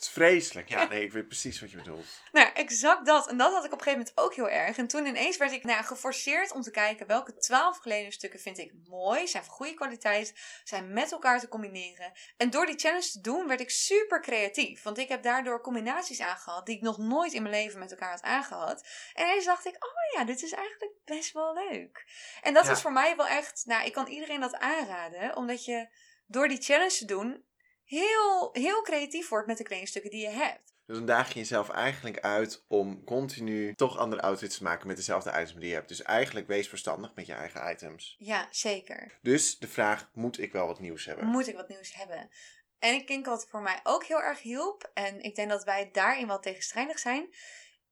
Het 0.00 0.08
is 0.08 0.14
vreselijk. 0.14 0.68
Ja, 0.68 0.88
nee, 0.88 1.04
ik 1.04 1.12
weet 1.12 1.26
precies 1.26 1.60
wat 1.60 1.70
je 1.70 1.76
bedoelt. 1.76 2.06
Nou, 2.32 2.48
exact 2.54 3.06
dat. 3.06 3.28
En 3.28 3.36
dat 3.36 3.52
had 3.52 3.64
ik 3.64 3.72
op 3.72 3.78
een 3.78 3.84
gegeven 3.84 3.98
moment 3.98 4.18
ook 4.18 4.34
heel 4.34 4.48
erg. 4.48 4.76
En 4.76 4.86
toen 4.86 5.06
ineens 5.06 5.36
werd 5.36 5.52
ik 5.52 5.64
nou, 5.64 5.84
geforceerd 5.84 6.52
om 6.52 6.62
te 6.62 6.70
kijken 6.70 7.06
welke 7.06 7.36
twaalf 7.36 7.80
kledingstukken 7.80 8.40
vind 8.40 8.58
ik 8.58 8.72
mooi, 8.88 9.28
zijn 9.28 9.44
van 9.44 9.54
goede 9.54 9.74
kwaliteit, 9.74 10.34
zijn 10.64 10.92
met 10.92 11.12
elkaar 11.12 11.40
te 11.40 11.48
combineren. 11.48 12.12
En 12.36 12.50
door 12.50 12.66
die 12.66 12.78
challenge 12.78 13.10
te 13.10 13.20
doen 13.20 13.46
werd 13.46 13.60
ik 13.60 13.70
super 13.70 14.20
creatief. 14.20 14.82
Want 14.82 14.98
ik 14.98 15.08
heb 15.08 15.22
daardoor 15.22 15.60
combinaties 15.60 16.20
aangehad 16.20 16.66
die 16.66 16.76
ik 16.76 16.82
nog 16.82 16.98
nooit 16.98 17.32
in 17.32 17.42
mijn 17.42 17.54
leven 17.54 17.78
met 17.78 17.90
elkaar 17.90 18.10
had 18.10 18.22
aangehad. 18.22 18.86
En 19.14 19.24
ineens 19.26 19.44
dacht 19.44 19.66
ik, 19.66 19.84
oh 19.84 20.18
ja, 20.18 20.24
dit 20.24 20.42
is 20.42 20.52
eigenlijk 20.52 20.92
best 21.04 21.32
wel 21.32 21.54
leuk. 21.54 22.04
En 22.42 22.54
dat 22.54 22.66
was 22.66 22.80
voor 22.80 22.92
mij 22.92 23.16
wel 23.16 23.26
echt, 23.26 23.62
nou, 23.66 23.86
ik 23.86 23.92
kan 23.92 24.06
iedereen 24.06 24.40
dat 24.40 24.54
aanraden, 24.54 25.36
omdat 25.36 25.64
je 25.64 25.88
door 26.26 26.48
die 26.48 26.62
challenge 26.62 26.96
te 26.96 27.04
doen 27.04 27.48
heel, 27.90 28.48
heel 28.52 28.82
creatief 28.82 29.28
wordt 29.28 29.46
met 29.46 29.58
de 29.58 29.64
kledingstukken 29.64 30.10
die 30.10 30.20
je 30.20 30.28
hebt. 30.28 30.74
Dus 30.86 30.96
dan 30.96 31.06
daag 31.06 31.32
je 31.32 31.38
jezelf 31.38 31.68
eigenlijk 31.68 32.20
uit 32.20 32.64
om 32.68 33.04
continu 33.04 33.74
toch 33.74 33.98
andere 33.98 34.22
outfits 34.22 34.56
te 34.56 34.62
maken 34.62 34.86
met 34.86 34.96
dezelfde 34.96 35.30
items 35.30 35.54
die 35.54 35.68
je 35.68 35.74
hebt. 35.74 35.88
Dus 35.88 36.02
eigenlijk 36.02 36.46
wees 36.46 36.68
verstandig 36.68 37.14
met 37.14 37.26
je 37.26 37.32
eigen 37.32 37.70
items. 37.70 38.16
Ja, 38.18 38.48
zeker. 38.50 39.18
Dus 39.22 39.58
de 39.58 39.68
vraag, 39.68 40.10
moet 40.12 40.38
ik 40.38 40.52
wel 40.52 40.66
wat 40.66 40.80
nieuws 40.80 41.04
hebben? 41.04 41.26
Moet 41.26 41.48
ik 41.48 41.56
wat 41.56 41.68
nieuws 41.68 41.94
hebben? 41.94 42.30
En 42.78 42.94
ik 42.94 43.06
denk 43.06 43.26
wat 43.26 43.46
voor 43.48 43.62
mij 43.62 43.80
ook 43.82 44.04
heel 44.04 44.22
erg 44.22 44.42
hielp, 44.42 44.90
en 44.94 45.22
ik 45.22 45.34
denk 45.34 45.48
dat 45.48 45.64
wij 45.64 45.90
daarin 45.92 46.26
wel 46.26 46.40
tegenstrijdig 46.40 46.98
zijn. 46.98 47.34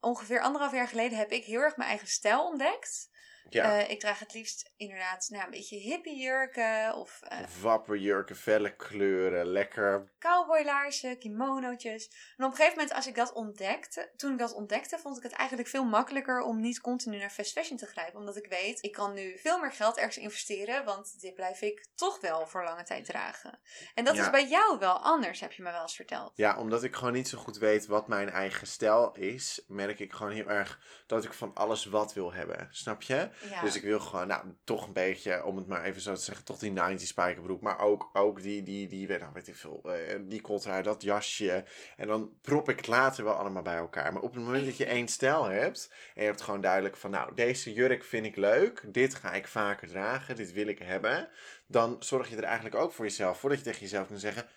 Ongeveer 0.01 0.41
anderhalf 0.41 0.73
jaar 0.73 0.89
geleden 0.89 1.19
heb 1.19 1.31
ik 1.31 1.45
heel 1.45 1.61
erg 1.61 1.77
mijn 1.77 1.89
eigen 1.89 2.09
stijl 2.09 2.47
ontdekt. 2.47 3.11
Ja. 3.51 3.79
Eh, 3.81 3.91
ik 3.91 4.01
draag 4.01 4.19
het 4.19 4.35
liefst 4.35 4.73
inderdaad 4.77 5.27
nou, 5.31 5.45
een 5.45 5.51
beetje 5.51 5.77
hippie 5.77 6.17
jurken 6.19 6.95
of 6.95 7.21
uh, 7.33 7.39
Wapperjurken, 7.61 8.37
felle 8.37 8.77
kleuren, 8.77 9.47
lekker. 9.47 10.13
cowboylaarzen, 10.19 11.19
kimonootjes. 11.19 12.09
En 12.37 12.45
op 12.45 12.51
een 12.51 12.57
gegeven 12.57 12.79
moment 12.79 12.97
als 12.97 13.07
ik 13.07 13.15
dat 13.15 13.33
ontdekte, 13.33 14.11
toen 14.17 14.33
ik 14.33 14.39
dat 14.39 14.55
ontdekte, 14.55 14.99
vond 14.99 15.17
ik 15.17 15.23
het 15.23 15.33
eigenlijk 15.33 15.69
veel 15.69 15.85
makkelijker 15.85 16.41
om 16.41 16.61
niet 16.61 16.81
continu 16.81 17.19
naar 17.19 17.31
fast 17.31 17.53
fashion 17.53 17.77
te 17.79 17.87
grijpen. 17.87 18.19
Omdat 18.19 18.37
ik 18.37 18.47
weet, 18.47 18.83
ik 18.83 18.93
kan 18.93 19.15
nu 19.15 19.39
veel 19.39 19.59
meer 19.61 19.73
geld 19.73 19.97
ergens 19.97 20.17
investeren, 20.17 20.85
want 20.85 21.21
dit 21.21 21.35
blijf 21.35 21.61
ik 21.63 21.87
toch 21.95 22.21
wel 22.21 22.47
voor 22.47 22.65
lange 22.65 22.83
tijd 22.83 23.05
dragen. 23.05 23.59
En 23.95 24.05
dat 24.05 24.17
Ja. 24.17 24.23
is 24.25 24.31
bij 24.31 24.49
jou 24.49 24.79
wel 24.79 24.99
anders, 24.99 25.41
heb 25.41 25.53
je 25.53 25.63
me 25.63 25.71
wel 25.71 25.83
eens 25.83 25.97
verteld. 25.97 26.33
Ja, 26.35 26.59
omdat 26.59 26.83
ik 26.83 26.95
gewoon 26.95 27.13
niet 27.13 27.29
zo 27.29 27.39
goed 27.39 27.59
weet 27.59 27.87
wat 27.87 28.09
mijn 28.09 28.31
eigen 28.31 28.67
stijl 28.67 29.13
is, 29.15 29.63
merk 29.67 29.99
ik 29.99 30.13
gewoon 30.13 30.33
heel 30.33 30.49
erg 30.49 30.81
dat 31.07 31.25
ik 31.25 31.33
van 31.33 31.55
alles 31.55 31.85
wat 31.85 32.13
wil 32.15 32.33
hebben. 32.33 32.69
Snap 32.71 33.03
je? 33.03 33.29
Dus 33.63 33.77
ik 33.77 33.83
wil 33.83 34.01
gewoon, 34.01 34.27
nou, 34.27 34.43
toch 34.65 34.87
een 34.87 34.93
beetje, 34.93 35.45
om 35.45 35.57
het 35.57 35.67
maar 35.67 35.85
even 35.85 36.01
zo 36.01 36.15
te 36.15 36.21
zeggen, 36.21 36.45
toch 36.45 36.59
die 36.59 36.71
90 36.71 37.09
spijkerbroek. 37.09 37.61
Maar 37.61 37.79
ook, 37.81 38.11
ook 38.13 38.43
die, 38.43 38.63
die, 38.63 38.89
die, 38.89 39.09
nou, 39.09 39.33
weet 39.33 39.49
ik 39.49 39.57
veel, 39.57 39.81
eh, 39.85 40.19
die 40.23 40.41
kooltrui, 40.41 40.83
dat 40.83 41.03
jasje. 41.03 41.65
En 41.97 42.07
dan 42.07 42.33
prop 42.43 42.69
ik 42.69 42.77
het 42.77 42.87
later 42.87 43.25
wel 43.25 43.35
allemaal 43.35 43.63
bij 43.63 43.77
elkaar. 43.77 44.13
Maar 44.13 44.23
op 44.23 44.35
het 44.35 44.45
moment 44.45 44.65
dat 44.65 44.77
je 44.77 44.87
één 44.87 45.09
stijl 45.09 45.45
hebt, 45.45 45.93
en 46.15 46.23
je 46.23 46.29
hebt 46.29 46.41
gewoon 46.41 46.61
duidelijk 46.61 46.97
van, 46.97 47.11
nou, 47.11 47.35
deze 47.35 47.73
jurk 47.73 48.05
vind 48.05 48.27
ik 48.27 48.37
leuk. 48.37 48.85
Dit 48.93 49.15
ga 49.15 49.33
ik 49.33 49.49
vaker 49.49 49.89
dragen, 49.89 50.37
dit 50.37 50.53
wil 50.53 50.67
ik 50.67 50.79
hebben. 50.79 51.29
Dan 51.67 51.97
zorg 51.99 52.29
je 52.29 52.37
er 52.37 52.43
eigenlijk 52.43 52.75
ook 52.75 52.93
voor 52.93 53.05
jezelf, 53.05 53.39
voordat 53.39 53.59
je 53.59 53.65
tegen 53.65 53.81
jezelf 53.81 54.07
kan 54.09 54.19
zeggen... 54.19 54.49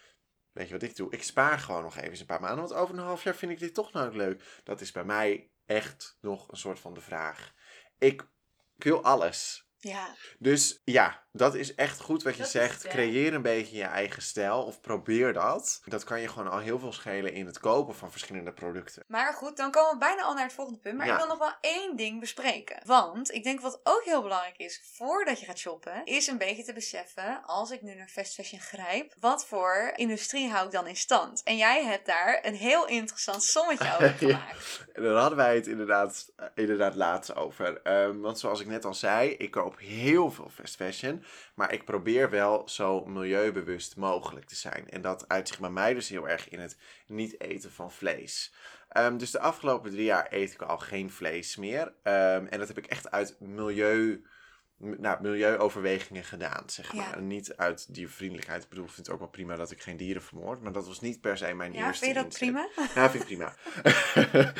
Weet 0.51 0.67
je 0.67 0.73
wat 0.73 0.83
ik 0.83 0.95
doe? 0.95 1.11
Ik 1.11 1.23
spaar 1.23 1.59
gewoon 1.59 1.83
nog 1.83 1.97
even 1.97 2.19
een 2.19 2.25
paar 2.25 2.41
maanden. 2.41 2.67
Want 2.67 2.73
over 2.73 2.95
een 2.95 3.03
half 3.03 3.23
jaar 3.23 3.35
vind 3.35 3.51
ik 3.51 3.59
dit 3.59 3.73
toch 3.73 3.93
nou 3.93 4.15
leuk. 4.15 4.43
Dat 4.63 4.81
is 4.81 4.91
bij 4.91 5.03
mij 5.03 5.51
echt 5.65 6.17
nog 6.21 6.51
een 6.51 6.57
soort 6.57 6.79
van 6.79 6.93
de 6.93 7.01
vraag. 7.01 7.53
Ik, 7.97 8.27
ik 8.81 8.91
wil 8.91 9.03
alles. 9.03 9.65
ja. 9.79 10.15
Dus 10.39 10.81
ja, 10.83 11.23
dat 11.33 11.55
is 11.55 11.75
echt 11.75 11.99
goed 12.01 12.23
wat 12.23 12.35
je 12.35 12.41
Dat 12.41 12.51
zegt. 12.51 12.83
ja. 12.83 12.89
Creëer 12.89 13.33
een 13.33 13.41
beetje 13.41 13.77
je 13.77 13.83
eigen 13.83 14.21
stijl 14.21 14.63
of 14.63 14.81
probeer 14.81 15.33
dat. 15.33 15.81
Dat 15.85 16.03
kan 16.03 16.21
je 16.21 16.27
gewoon 16.27 16.51
al 16.51 16.57
heel 16.59 16.79
veel 16.79 16.93
schelen 16.93 17.33
in 17.33 17.45
het 17.45 17.59
kopen 17.59 17.95
van 17.95 18.11
verschillende 18.11 18.51
producten. 18.53 19.03
Maar 19.07 19.33
goed, 19.33 19.57
dan 19.57 19.71
komen 19.71 19.91
we 19.91 19.97
bijna 19.97 20.21
al 20.23 20.33
naar 20.33 20.43
het 20.43 20.53
volgende 20.53 20.79
punt. 20.79 20.97
Maar 20.97 21.05
Ja. 21.05 21.13
ik 21.13 21.19
wil 21.19 21.27
nog 21.27 21.37
wel 21.37 21.53
één 21.61 21.95
ding 21.95 22.19
bespreken. 22.19 22.81
Want 22.85 23.31
ik 23.31 23.43
denk 23.43 23.61
wat 23.61 23.79
ook 23.83 24.01
heel 24.05 24.21
belangrijk 24.21 24.57
is 24.57 24.81
voordat 24.93 25.39
je 25.39 25.45
gaat 25.45 25.57
shoppen, 25.57 26.01
is 26.05 26.27
een 26.27 26.37
beetje 26.37 26.63
te 26.63 26.73
beseffen, 26.73 27.41
als 27.45 27.71
ik 27.71 27.81
nu 27.81 27.95
naar 27.95 28.07
fast 28.07 28.33
fashion 28.33 28.61
grijp, 28.61 29.13
wat 29.19 29.45
voor 29.45 29.91
industrie 29.95 30.49
hou 30.49 30.65
ik 30.65 30.71
dan 30.71 30.87
in 30.87 30.95
stand? 30.95 31.43
En 31.43 31.57
jij 31.57 31.83
hebt 31.85 32.05
daar 32.05 32.39
een 32.41 32.55
heel 32.55 32.87
interessant 32.87 33.43
sommetje 33.43 33.85
over 33.93 34.05
Ja. 34.05 34.13
gemaakt. 34.17 34.85
En 34.93 35.03
daar 35.03 35.15
hadden 35.15 35.37
wij 35.37 35.55
het 35.55 35.67
inderdaad, 35.67 36.31
eh, 36.35 36.45
inderdaad 36.55 36.95
laatst 36.95 37.35
over. 37.35 37.81
Ehm, 37.81 38.19
want 38.19 38.39
zoals 38.39 38.59
ik 38.59 38.67
net 38.67 38.85
al 38.85 38.93
zei, 38.93 39.29
ik 39.29 39.51
koop 39.51 39.79
heel 39.79 40.31
veel 40.31 40.49
fast 40.53 40.75
fashion. 40.75 41.20
Maar 41.55 41.73
ik 41.73 41.85
probeer 41.85 42.29
wel 42.29 42.67
zo 42.69 43.05
milieubewust 43.05 43.95
mogelijk 43.95 44.45
te 44.45 44.55
zijn. 44.55 44.89
En 44.89 45.01
dat 45.01 45.27
uit 45.27 45.47
zich 45.47 45.59
bij 45.59 45.69
mij 45.69 45.93
dus 45.93 46.09
heel 46.09 46.29
erg 46.29 46.49
in 46.49 46.59
het 46.59 46.77
niet 47.07 47.41
eten 47.41 47.71
van 47.71 47.91
vlees. 47.91 48.53
Ehm, 48.89 49.17
dus 49.17 49.31
de 49.31 49.39
afgelopen 49.39 49.91
drie 49.91 50.03
jaar 50.05 50.27
eet 50.29 50.53
ik 50.53 50.61
al 50.61 50.77
geen 50.77 51.11
vlees 51.11 51.55
meer. 51.55 51.93
Ehm, 52.03 52.45
en 52.45 52.59
dat 52.59 52.67
heb 52.67 52.77
ik 52.77 52.85
echt 52.85 53.11
uit 53.11 53.35
milieu, 53.39 54.25
nou, 54.77 55.21
milieuoverwegingen 55.21 56.23
gedaan, 56.23 56.69
zeg 56.69 56.91
Ja. 56.93 56.97
maar. 56.97 57.21
Niet 57.21 57.55
uit 57.55 57.93
diervriendelijkheid. 57.93 58.63
Ik 58.63 58.69
bedoel, 58.69 58.85
ik 58.85 58.91
vind 58.91 59.05
het 59.05 59.15
ook 59.15 59.21
wel 59.21 59.29
prima 59.31 59.55
dat 59.55 59.71
ik 59.71 59.81
geen 59.81 59.97
dieren 59.97 60.21
vermoord. 60.21 60.61
Maar 60.61 60.71
dat 60.71 60.87
was 60.87 60.99
niet 61.01 61.21
per 61.21 61.37
se 61.37 61.53
mijn 61.53 61.73
Ja, 61.73 61.85
eerste 61.87 62.05
vind 62.05 62.17
je 62.17 62.23
dat 62.23 62.39
inzet. 62.39 62.39
prima? 62.75 62.91
Ja, 62.95 63.09
vind 63.09 63.23
ik 63.23 63.29
prima. 63.29 63.53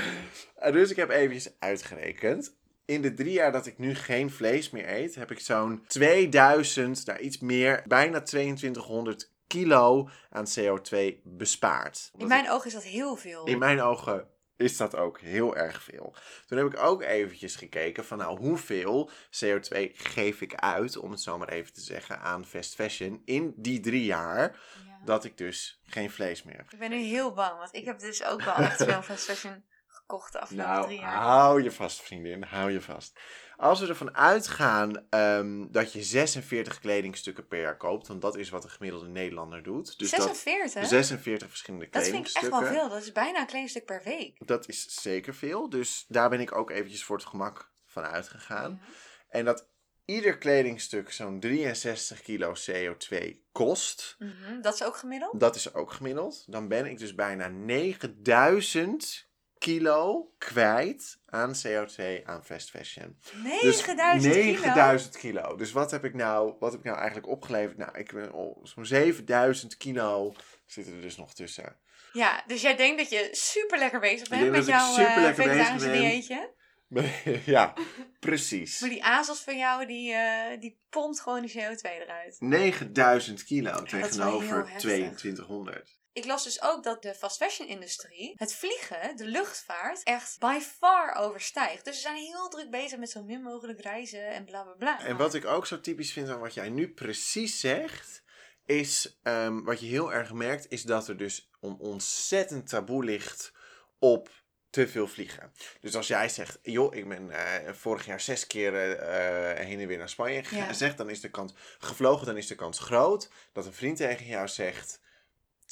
Dus 0.72 0.90
ik 0.92 0.96
heb 0.96 1.10
eventjes 1.10 1.56
uitgerekend. 1.60 2.60
In 2.92 3.02
de 3.02 3.14
drie 3.14 3.34
jaar 3.34 3.52
dat 3.52 3.66
ik 3.66 3.78
nu 3.78 3.96
geen 3.96 4.32
vlees 4.32 4.70
meer 4.70 4.90
eet, 4.90 5.16
heb 5.16 5.32
ik 5.32 5.40
zo'n 5.40 5.84
2000, 5.88 7.06
nou 7.06 7.20
iets 7.20 7.40
meer, 7.40 7.84
bijna 7.88 8.22
2200 8.22 9.32
kilo 9.48 10.10
aan 10.30 10.46
CO2 10.60 10.98
bespaard. 11.24 12.12
In 12.18 12.28
mijn 12.28 12.50
ogen 12.50 12.68
is 12.68 12.74
dat 12.74 12.84
heel 12.84 13.16
veel. 13.16 13.46
In 13.46 13.58
mijn 13.58 13.82
ogen 13.82 14.28
is 14.58 14.78
dat 14.78 14.96
ook 14.96 15.20
heel 15.20 15.56
erg 15.56 15.84
veel. 15.84 16.16
Toen 16.46 16.58
heb 16.58 16.68
ik 16.68 16.80
ook 16.80 17.02
eventjes 17.02 17.56
gekeken 17.56 18.06
van 18.06 18.18
nou 18.18 18.40
hoeveel 18.40 19.10
CO2 19.46 19.78
geef 19.94 20.42
ik 20.42 20.56
uit, 20.56 20.98
om 20.98 21.12
het 21.12 21.22
zo 21.22 21.38
maar 21.38 21.50
even 21.50 21.74
te 21.74 21.82
zeggen, 21.82 22.20
aan 22.20 22.46
fast 22.46 22.76
fashion 22.76 23.22
in 23.26 23.54
die 23.56 23.80
drie 23.80 24.06
jaar 24.06 24.60
Ja. 24.86 25.06
dat 25.06 25.24
ik 25.24 25.38
dus 25.38 25.82
geen 25.86 26.12
vlees 26.12 26.44
meer 26.44 26.58
heb. 26.58 26.72
Ik 26.72 26.80
ben 26.80 26.90
nu 26.90 27.02
heel 27.02 27.34
bang, 27.34 27.58
want 27.58 27.76
ik 27.76 27.86
heb 27.86 28.00
dus 28.00 28.24
ook 28.24 28.42
wel 28.42 28.56
echt 28.56 28.84
veel 28.84 29.02
fast 29.02 29.24
fashion 29.24 29.64
gekocht 30.12 30.32
de 30.32 30.40
afgelopen 30.40 30.72
Nou, 30.72 30.86
drie 30.86 31.00
jaar. 31.00 31.14
hou 31.16 31.64
je 31.64 31.72
vast, 31.72 32.02
vriendin. 32.02 32.44
Hou 32.44 32.72
je 32.72 32.82
vast. 32.82 33.20
Als 33.58 33.80
we 33.80 33.88
ervan 33.88 34.16
uitgaan 34.16 35.06
ehm, 35.10 35.68
dat 35.72 35.94
je 35.94 36.04
46 36.04 36.80
kledingstukken 36.80 37.48
per 37.48 37.62
jaar 37.62 37.78
koopt, 37.78 38.08
want 38.08 38.22
dat 38.22 38.38
is 38.38 38.50
wat 38.50 38.62
de 38.62 38.70
gemiddelde 38.70 39.08
Nederlander 39.08 39.64
doet. 39.64 40.00
Dus 40.00 40.10
46? 40.10 40.74
dat 40.82 40.90
46 40.90 41.50
verschillende 41.50 41.88
dat 41.90 42.04
vind 42.04 42.16
ik 42.16 42.22
echt 42.24 42.32
kledingstukken. 42.34 42.74
wel 42.74 42.80
veel. 42.82 42.90
Dat 42.90 43.02
is 43.02 43.12
bijna 43.12 43.40
een 43.40 43.46
kledingstuk 43.46 43.86
per 43.86 44.02
week. 44.04 44.48
Dat 44.48 44.68
is 44.68 44.86
zeker 45.02 45.34
veel. 45.36 45.70
Dus 45.70 46.06
daar 46.08 46.30
ben 46.30 46.40
ik 46.40 46.56
ook 46.56 46.70
eventjes 46.70 47.04
voor 47.04 47.18
het 47.18 47.26
gemak 47.26 47.72
van 47.86 48.04
uitgegaan. 48.04 48.82
En 49.30 49.46
dat 49.46 49.68
ieder 50.06 50.38
kledingstuk 50.38 51.12
zo'n 51.12 51.40
63 51.40 52.22
kilo 52.22 52.54
CO2 52.72 53.18
kost. 53.52 54.16
Mhm, 54.20 54.62
Dat 54.62 54.74
is 54.74 54.84
ook 54.84 54.96
gemiddeld? 54.98 55.40
Dat 55.40 55.56
is 55.56 55.74
ook 55.74 55.92
gemiddeld. 55.92 56.44
Dan 56.52 56.68
ben 56.68 56.86
ik 56.86 57.00
dus 57.00 57.16
bijna 57.16 57.48
9000 57.48 59.30
kilo 59.62 60.32
kwijt 60.38 61.20
aan 61.26 61.54
CO2 61.56 62.24
aan 62.24 62.46
fast 62.46 62.70
fashion. 62.70 63.18
9000 63.44 64.24
dus 64.24 64.46
kilo? 64.46 64.62
9000 64.62 65.18
kilo. 65.18 65.56
Dus 65.56 65.72
wat 65.72 65.92
heb 65.92 66.06
ik 66.06 66.14
nou, 66.14 66.56
wat 66.60 66.72
heb 66.72 66.80
ik 66.80 66.86
nou 66.86 66.98
eigenlijk 66.98 67.28
opgeleverd? 67.28 67.78
Nou, 67.78 67.98
ik 67.98 68.14
ben 68.14 68.32
al 68.32 68.60
zo'n 68.64 68.86
7000 68.86 69.78
kilo 69.78 70.34
zitten 70.66 70.96
er 70.96 71.02
dus 71.02 71.18
nog 71.18 71.34
tussen. 71.34 71.80
Ja, 72.14 72.44
dus 72.48 72.62
jij 72.62 72.76
denkt 72.76 72.98
dat 72.98 73.10
je 73.10 73.30
super 73.32 73.80
lekker 73.80 74.00
bezig 74.00 74.30
bent 74.30 74.52
met 74.52 74.66
jouw 74.66 74.94
superlekker 74.94 75.46
uh, 75.46 75.52
bezig 75.52 75.68
vegetarische 75.68 75.92
dieetje. 75.92 76.54
ja, 77.56 77.74
precies. 78.20 78.80
Maar 78.80 78.90
die 78.90 79.04
azels 79.04 79.40
van 79.40 79.58
jou, 79.58 79.86
die, 79.86 80.14
eh, 80.14 80.60
die 80.60 80.80
pompt 80.90 81.20
gewoon 81.20 81.42
die 81.42 81.52
CO2 81.52 81.82
eruit. 81.82 82.36
9000 82.40 83.44
kilo 83.44 83.84
tegenover 83.84 84.48
heel 84.48 84.58
heftig. 84.58 84.80
2200. 84.80 86.01
Ik 86.14 86.26
las 86.26 86.44
dus 86.44 86.62
ook 86.62 86.84
dat 86.84 87.02
de 87.02 87.14
fast 87.16 87.38
fashion 87.38 87.68
industrie 87.68 88.34
het 88.36 88.54
vliegen, 88.54 89.16
de 89.18 89.26
luchtvaart, 89.26 90.04
echt 90.04 90.40
by 90.40 90.60
far 90.80 91.16
overstijgt. 91.16 91.86
Dus 91.86 91.96
ze 91.96 92.02
zijn 92.02 92.16
heel 92.16 92.50
druk 92.50 92.70
bezig 92.72 93.00
met 93.00 93.10
zo 93.10 93.24
min 93.24 93.42
mogelijk 93.42 93.82
reizen 93.82 94.28
en 94.28 94.46
bla 94.46 94.64
bla 94.64 94.74
bla. 94.74 95.06
En 95.06 95.18
wat 95.18 95.34
ik 95.34 95.46
ook 95.46 95.66
zo 95.68 95.82
typisch 95.82 96.12
vind 96.14 96.30
aan 96.30 96.40
wat 96.40 96.54
jij 96.54 96.70
nu 96.70 96.90
precies 96.94 97.60
zegt, 97.60 98.24
is 98.66 99.20
ehm, 99.24 99.64
wat 99.64 99.80
je 99.80 99.86
heel 99.86 100.14
erg 100.14 100.34
merkt, 100.34 100.66
is 100.72 100.84
dat 100.84 101.08
er 101.08 101.18
dus 101.18 101.50
een 101.62 101.78
ontzettend 101.80 102.68
taboe 102.70 103.04
ligt 103.04 103.52
op 104.00 104.30
te 104.70 104.88
veel 104.88 105.08
vliegen. 105.08 105.54
Dus 105.82 105.96
als 105.96 106.08
jij 106.08 106.30
zegt, 106.30 106.60
joh, 106.62 106.96
ik 106.96 107.08
ben 107.10 107.30
eh, 107.32 107.74
vorig 107.74 108.06
jaar 108.06 108.22
zes 108.22 108.48
keer 108.48 108.96
eh, 109.00 109.66
heen 109.66 109.80
en 109.80 109.88
weer 109.88 109.98
naar 109.98 110.10
Spanje 110.10 110.44
ge- 110.44 110.56
Ja. 110.56 110.66
gezegd, 110.66 110.98
dan 110.98 111.10
is 111.10 111.22
de 111.22 111.30
kans 111.30 111.54
gevlogen, 111.80 112.26
dan 112.26 112.38
is 112.38 112.48
de 112.48 112.56
kans 112.56 112.80
groot 112.80 113.30
dat 113.54 113.66
een 113.66 113.74
vriend 113.74 113.98
tegen 113.98 114.26
jou 114.26 114.48
zegt. 114.48 115.00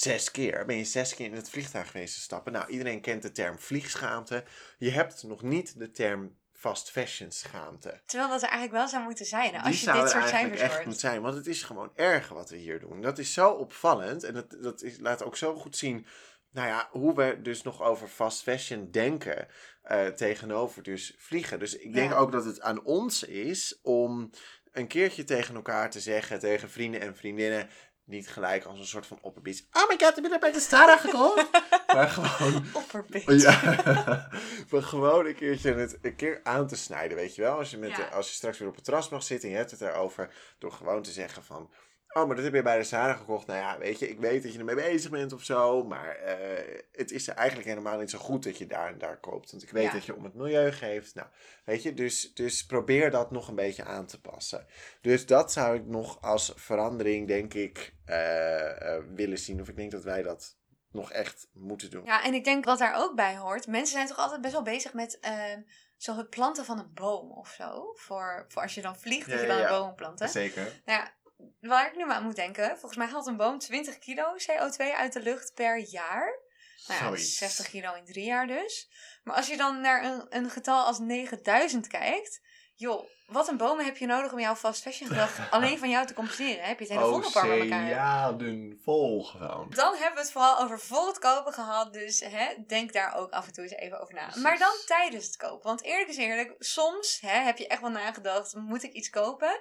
Zes 0.01 0.31
keer. 0.31 0.65
Ben 0.65 0.77
je 0.77 0.83
zes 0.83 1.15
keer 1.15 1.25
in 1.25 1.33
het 1.33 1.49
vliegtuig 1.49 1.91
geweest 1.91 2.13
te 2.13 2.19
stappen? 2.21 2.51
Nou, 2.51 2.69
iedereen 2.69 3.01
kent 3.01 3.21
de 3.21 3.31
term 3.31 3.59
vliegschaamte. 3.59 4.43
Je 4.77 4.89
hebt 4.89 5.23
nog 5.23 5.41
niet 5.41 5.79
de 5.79 5.91
term 5.91 6.37
fast 6.51 6.91
fashion 6.91 7.31
schaamte. 7.31 8.01
Terwijl 8.05 8.29
dat 8.29 8.41
er 8.41 8.47
eigenlijk 8.49 8.79
wel 8.79 8.87
zou 8.87 9.03
moeten 9.03 9.25
zijn 9.25 9.51
Die 9.51 9.59
als 9.61 9.79
je 9.79 9.83
zou 9.85 10.01
dit 10.01 10.09
soort 10.11 10.27
cijfers 10.27 10.59
echt 10.61 10.75
moeten 10.83 10.99
zijn. 10.99 11.21
Want 11.21 11.35
het 11.35 11.47
is 11.47 11.63
gewoon 11.63 11.91
erg 11.95 12.29
wat 12.29 12.49
we 12.49 12.57
hier 12.57 12.79
doen. 12.79 13.01
Dat 13.01 13.17
is 13.17 13.33
zo 13.33 13.49
opvallend. 13.51 14.23
En 14.23 14.33
dat, 14.33 14.57
dat 14.61 14.81
is, 14.81 14.99
laat 14.99 15.23
ook 15.23 15.37
zo 15.37 15.55
goed 15.55 15.77
zien. 15.77 16.05
Nou 16.51 16.67
ja, 16.67 16.87
hoe 16.91 17.15
we 17.15 17.41
dus 17.41 17.61
nog 17.61 17.81
over 17.81 18.07
fast 18.07 18.41
fashion 18.41 18.91
denken. 18.91 19.47
eh, 19.81 20.07
tegenover 20.07 20.83
dus 20.83 21.13
vliegen. 21.17 21.59
Dus 21.59 21.75
ik 21.77 21.93
denk 21.93 22.11
Ja. 22.11 22.17
ook 22.17 22.31
dat 22.31 22.45
het 22.45 22.61
aan 22.61 22.83
ons 22.83 23.23
is 23.23 23.79
om 23.81 24.29
een 24.71 24.87
keertje 24.87 25.23
tegen 25.23 25.55
elkaar 25.55 25.89
te 25.89 25.99
zeggen. 25.99 26.39
Tegen 26.39 26.69
vrienden 26.69 27.01
en 27.01 27.15
vriendinnen. 27.15 27.69
Niet 28.09 28.29
gelijk 28.29 28.65
als 28.65 28.79
een 28.79 28.85
soort 28.85 29.05
van 29.05 29.17
opperbits. 29.21 29.67
Oh 29.71 29.87
my 29.89 29.95
god, 29.99 30.17
ik 30.17 30.23
ben 30.23 30.31
er 30.31 30.39
bij 30.39 30.51
de 30.51 30.59
Stara 30.59 30.97
gekomen. 30.97 31.47
maar 31.95 32.09
gewoon 32.09 32.63
Opperbitch. 32.73 33.41
ja, 33.41 33.61
maar 34.69 34.83
gewoon 34.83 35.25
een 35.25 35.35
keertje 35.35 35.73
het 35.73 35.97
een 36.01 36.15
keer 36.15 36.39
aan 36.43 36.67
te 36.67 36.75
snijden, 36.75 37.17
weet 37.17 37.35
je 37.35 37.41
wel. 37.41 37.57
Als 37.57 37.71
je, 37.71 37.77
met 37.77 37.89
Ja. 37.89 37.95
de- 37.95 38.09
als 38.09 38.27
je 38.27 38.33
straks 38.33 38.57
weer 38.57 38.67
op 38.67 38.75
het 38.75 38.83
terras 38.83 39.09
mag 39.09 39.23
zitten 39.23 39.47
en 39.47 39.53
je 39.53 39.59
hebt 39.59 39.71
het 39.71 39.81
erover, 39.81 40.33
door 40.57 40.71
gewoon 40.71 41.01
te 41.01 41.11
zeggen 41.11 41.43
van... 41.43 41.69
Oh, 42.13 42.27
maar 42.27 42.35
dat 42.35 42.45
heb 42.45 42.53
je 42.53 42.61
bij 42.61 42.77
de 42.77 42.83
Sara 42.83 43.13
gekocht. 43.13 43.47
Nou 43.47 43.59
ja, 43.59 43.77
weet 43.77 43.99
je, 43.99 44.09
ik 44.09 44.19
weet 44.19 44.43
dat 44.43 44.53
je 44.53 44.59
ermee 44.59 44.75
bezig 44.75 45.11
bent 45.11 45.33
of 45.33 45.43
zo. 45.43 45.83
Maar 45.83 46.15
eh, 46.15 46.81
het 46.91 47.11
is 47.11 47.27
eigenlijk 47.27 47.67
helemaal 47.67 47.97
niet 47.99 48.09
zo 48.09 48.17
goed 48.19 48.43
dat 48.43 48.57
je 48.57 48.67
daar 48.67 48.87
en 48.87 48.97
daar 48.97 49.19
koopt. 49.19 49.51
Want 49.51 49.63
ik 49.63 49.69
weet 49.69 49.83
Ja. 49.85 49.91
dat 49.91 50.05
je 50.05 50.15
om 50.15 50.23
het 50.23 50.33
milieu 50.33 50.71
geeft. 50.71 51.15
Nou, 51.15 51.27
weet 51.65 51.83
je, 51.83 51.93
dus, 51.93 52.33
dus 52.33 52.65
probeer 52.65 53.11
dat 53.11 53.31
nog 53.31 53.47
een 53.47 53.55
beetje 53.55 53.83
aan 53.83 54.05
te 54.05 54.21
passen. 54.21 54.65
Dus 55.01 55.25
dat 55.25 55.51
zou 55.51 55.75
ik 55.75 55.85
nog 55.85 56.21
als 56.21 56.53
verandering, 56.55 57.27
denk 57.27 57.53
ik, 57.53 57.93
eh, 58.05 58.95
eh, 58.95 59.03
willen 59.13 59.37
zien. 59.39 59.61
Of 59.61 59.67
ik 59.69 59.75
denk 59.75 59.91
dat 59.91 60.03
wij 60.03 60.21
dat 60.21 60.57
nog 60.91 61.11
echt 61.11 61.47
moeten 61.53 61.89
doen. 61.89 62.05
Ja, 62.05 62.23
en 62.23 62.33
ik 62.33 62.43
denk 62.43 62.65
wat 62.65 62.79
daar 62.79 62.95
ook 62.95 63.15
bij 63.15 63.37
hoort. 63.37 63.67
Mensen 63.67 63.95
zijn 63.95 64.07
toch 64.07 64.17
altijd 64.17 64.41
best 64.41 64.53
wel 64.53 64.61
bezig 64.63 64.93
met 64.93 65.19
ehm, 65.19 65.61
zo 65.97 66.17
het 66.17 66.29
planten 66.29 66.65
van 66.65 66.79
een 66.79 66.93
boom 66.93 67.31
of 67.31 67.49
zo. 67.49 67.93
Voor, 67.95 68.45
voor 68.47 68.61
als 68.61 68.75
je 68.75 68.81
dan 68.81 68.95
vliegt, 68.99 69.25
Ja, 69.25 69.31
dat 69.31 69.41
je 69.41 69.47
dan 69.47 69.57
ja. 69.57 69.63
een 69.69 69.79
boom 69.79 69.95
planten. 69.95 70.29
Zeker. 70.29 70.81
Nou 70.85 70.99
ja, 70.99 71.13
waar 71.60 71.88
ik 71.88 71.96
nu 71.96 72.05
maar 72.05 72.15
aan 72.15 72.24
moet 72.24 72.36
denken. 72.36 72.69
Volgens 72.69 72.96
mij 72.96 73.08
haalt 73.08 73.27
een 73.27 73.38
boom 73.38 73.60
20 73.60 73.98
kilo 74.00 74.36
CO2 74.36 74.96
uit 74.96 75.13
de 75.13 75.22
lucht 75.22 75.53
per 75.53 75.77
jaar. 75.77 76.39
Nou 76.88 77.00
ja, 77.00 77.05
Zoiets. 77.05 77.38
60 77.38 77.69
kilo 77.69 77.93
in 77.93 78.05
drie 78.05 78.25
jaar 78.25 78.48
dus. 78.48 78.89
Maar 79.24 79.36
als 79.36 79.48
je 79.48 79.58
dan 79.58 79.81
naar 79.81 80.03
een, 80.03 80.25
een 80.29 80.50
getal 80.50 80.86
als 80.86 81.00
9000 81.00 81.88
kijkt. 81.88 82.41
Joh, 82.75 83.10
wat 83.27 83.48
een 83.48 83.58
bomen 83.58 83.86
heb 83.86 83.98
je 83.98 84.05
nodig 84.05 84.31
om 84.31 84.39
jouw 84.39 84.55
fast 84.55 84.81
fashion 84.81 85.08
gedrag 85.08 85.50
alleen 85.51 85.77
van 85.77 85.89
jou 85.89 86.05
te 86.05 86.13
compenseren? 86.13 86.63
Heb 86.63 86.79
je 86.79 86.86
het 86.86 86.93
hele 86.93 87.10
vondelpark 87.10 87.48
met 87.48 87.60
elkaar? 87.60 87.84
Oceanen 87.84 88.79
vol 88.84 89.24
gewoon. 89.24 89.69
Dan 89.69 89.93
hebben 89.93 90.13
we 90.13 90.19
het 90.19 90.31
vooral 90.31 90.60
over 90.60 90.79
voor 90.79 91.08
het 91.08 91.19
kopen 91.19 91.53
gehad. 91.53 91.93
Dus 91.93 92.19
hè, 92.19 92.48
denk 92.67 92.93
daar 92.93 93.15
ook 93.15 93.31
af 93.31 93.48
en 93.48 93.53
toe 93.53 93.63
eens 93.63 93.74
even 93.74 94.01
over 94.01 94.13
na. 94.13 94.24
Precies. 94.24 94.41
Maar 94.41 94.58
dan 94.58 94.74
tijdens 94.86 95.25
het 95.25 95.38
kopen. 95.38 95.67
Want 95.67 95.84
eerlijk 95.84 96.10
is 96.10 96.17
eerlijk, 96.17 96.55
soms 96.60 97.19
hè, 97.22 97.39
heb 97.39 97.58
je 97.58 97.67
echt 97.67 97.81
wel 97.81 97.89
nagedacht: 97.89 98.55
moet 98.55 98.84
ik 98.84 98.93
iets 98.93 99.10
kopen? 99.10 99.60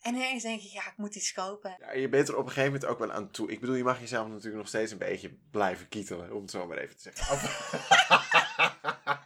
En 0.00 0.14
ineens 0.14 0.42
denk 0.42 0.60
je: 0.60 0.72
ja, 0.72 0.86
ik 0.86 0.96
moet 0.96 1.14
iets 1.14 1.32
kopen. 1.32 1.76
Ja, 1.80 1.92
je 1.92 2.08
bent 2.08 2.28
er 2.28 2.36
op 2.36 2.46
een 2.46 2.52
gegeven 2.52 2.72
moment 2.72 2.90
ook 2.90 2.98
wel 2.98 3.12
aan 3.12 3.30
toe. 3.30 3.50
Ik 3.50 3.60
bedoel, 3.60 3.74
je 3.74 3.84
mag 3.84 4.00
jezelf 4.00 4.28
natuurlijk 4.28 4.56
nog 4.56 4.68
steeds 4.68 4.92
een 4.92 4.98
beetje 4.98 5.30
blijven 5.50 5.88
kietelen, 5.88 6.32
om 6.32 6.42
het 6.42 6.50
zo 6.50 6.66
maar 6.66 6.78
even 6.78 6.96
te 6.96 7.02
zeggen. 7.02 7.38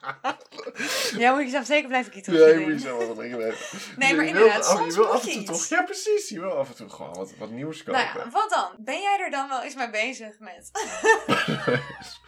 Ja, 1.18 1.34
moet 1.34 1.42
je 1.42 1.48
zelf 1.50 1.66
zeker 1.66 1.88
blijven 1.88 2.12
kietelen. 2.12 2.40
Nee, 2.56 2.68
moet 2.68 2.82
je 2.82 3.06
wat 3.06 3.16
dingen. 3.16 3.54
Nee, 3.96 4.14
maar 4.14 4.24
inderdaad, 4.24 4.68
oh, 4.68 4.76
soms 4.76 4.94
je 4.94 5.00
wil 5.00 5.10
af 5.10 5.22
en 5.24 5.30
toe 5.30 5.40
iets. 5.40 5.50
toch. 5.50 5.78
Ja, 5.78 5.84
precies. 5.84 6.28
Je 6.28 6.40
wil 6.40 6.50
af 6.50 6.68
en 6.68 6.74
toe 6.74 6.88
gewoon 6.88 7.14
wat, 7.14 7.32
wat 7.38 7.50
nieuws 7.50 7.82
kopen. 7.82 8.00
Nou 8.04 8.18
ja, 8.18 8.30
wat 8.30 8.50
dan? 8.50 8.84
Ben 8.84 9.00
jij 9.00 9.18
er 9.24 9.30
dan 9.30 9.48
wel 9.48 9.62
eens 9.62 9.74
mee 9.74 9.90
bezig 9.90 10.38
met? 10.38 10.70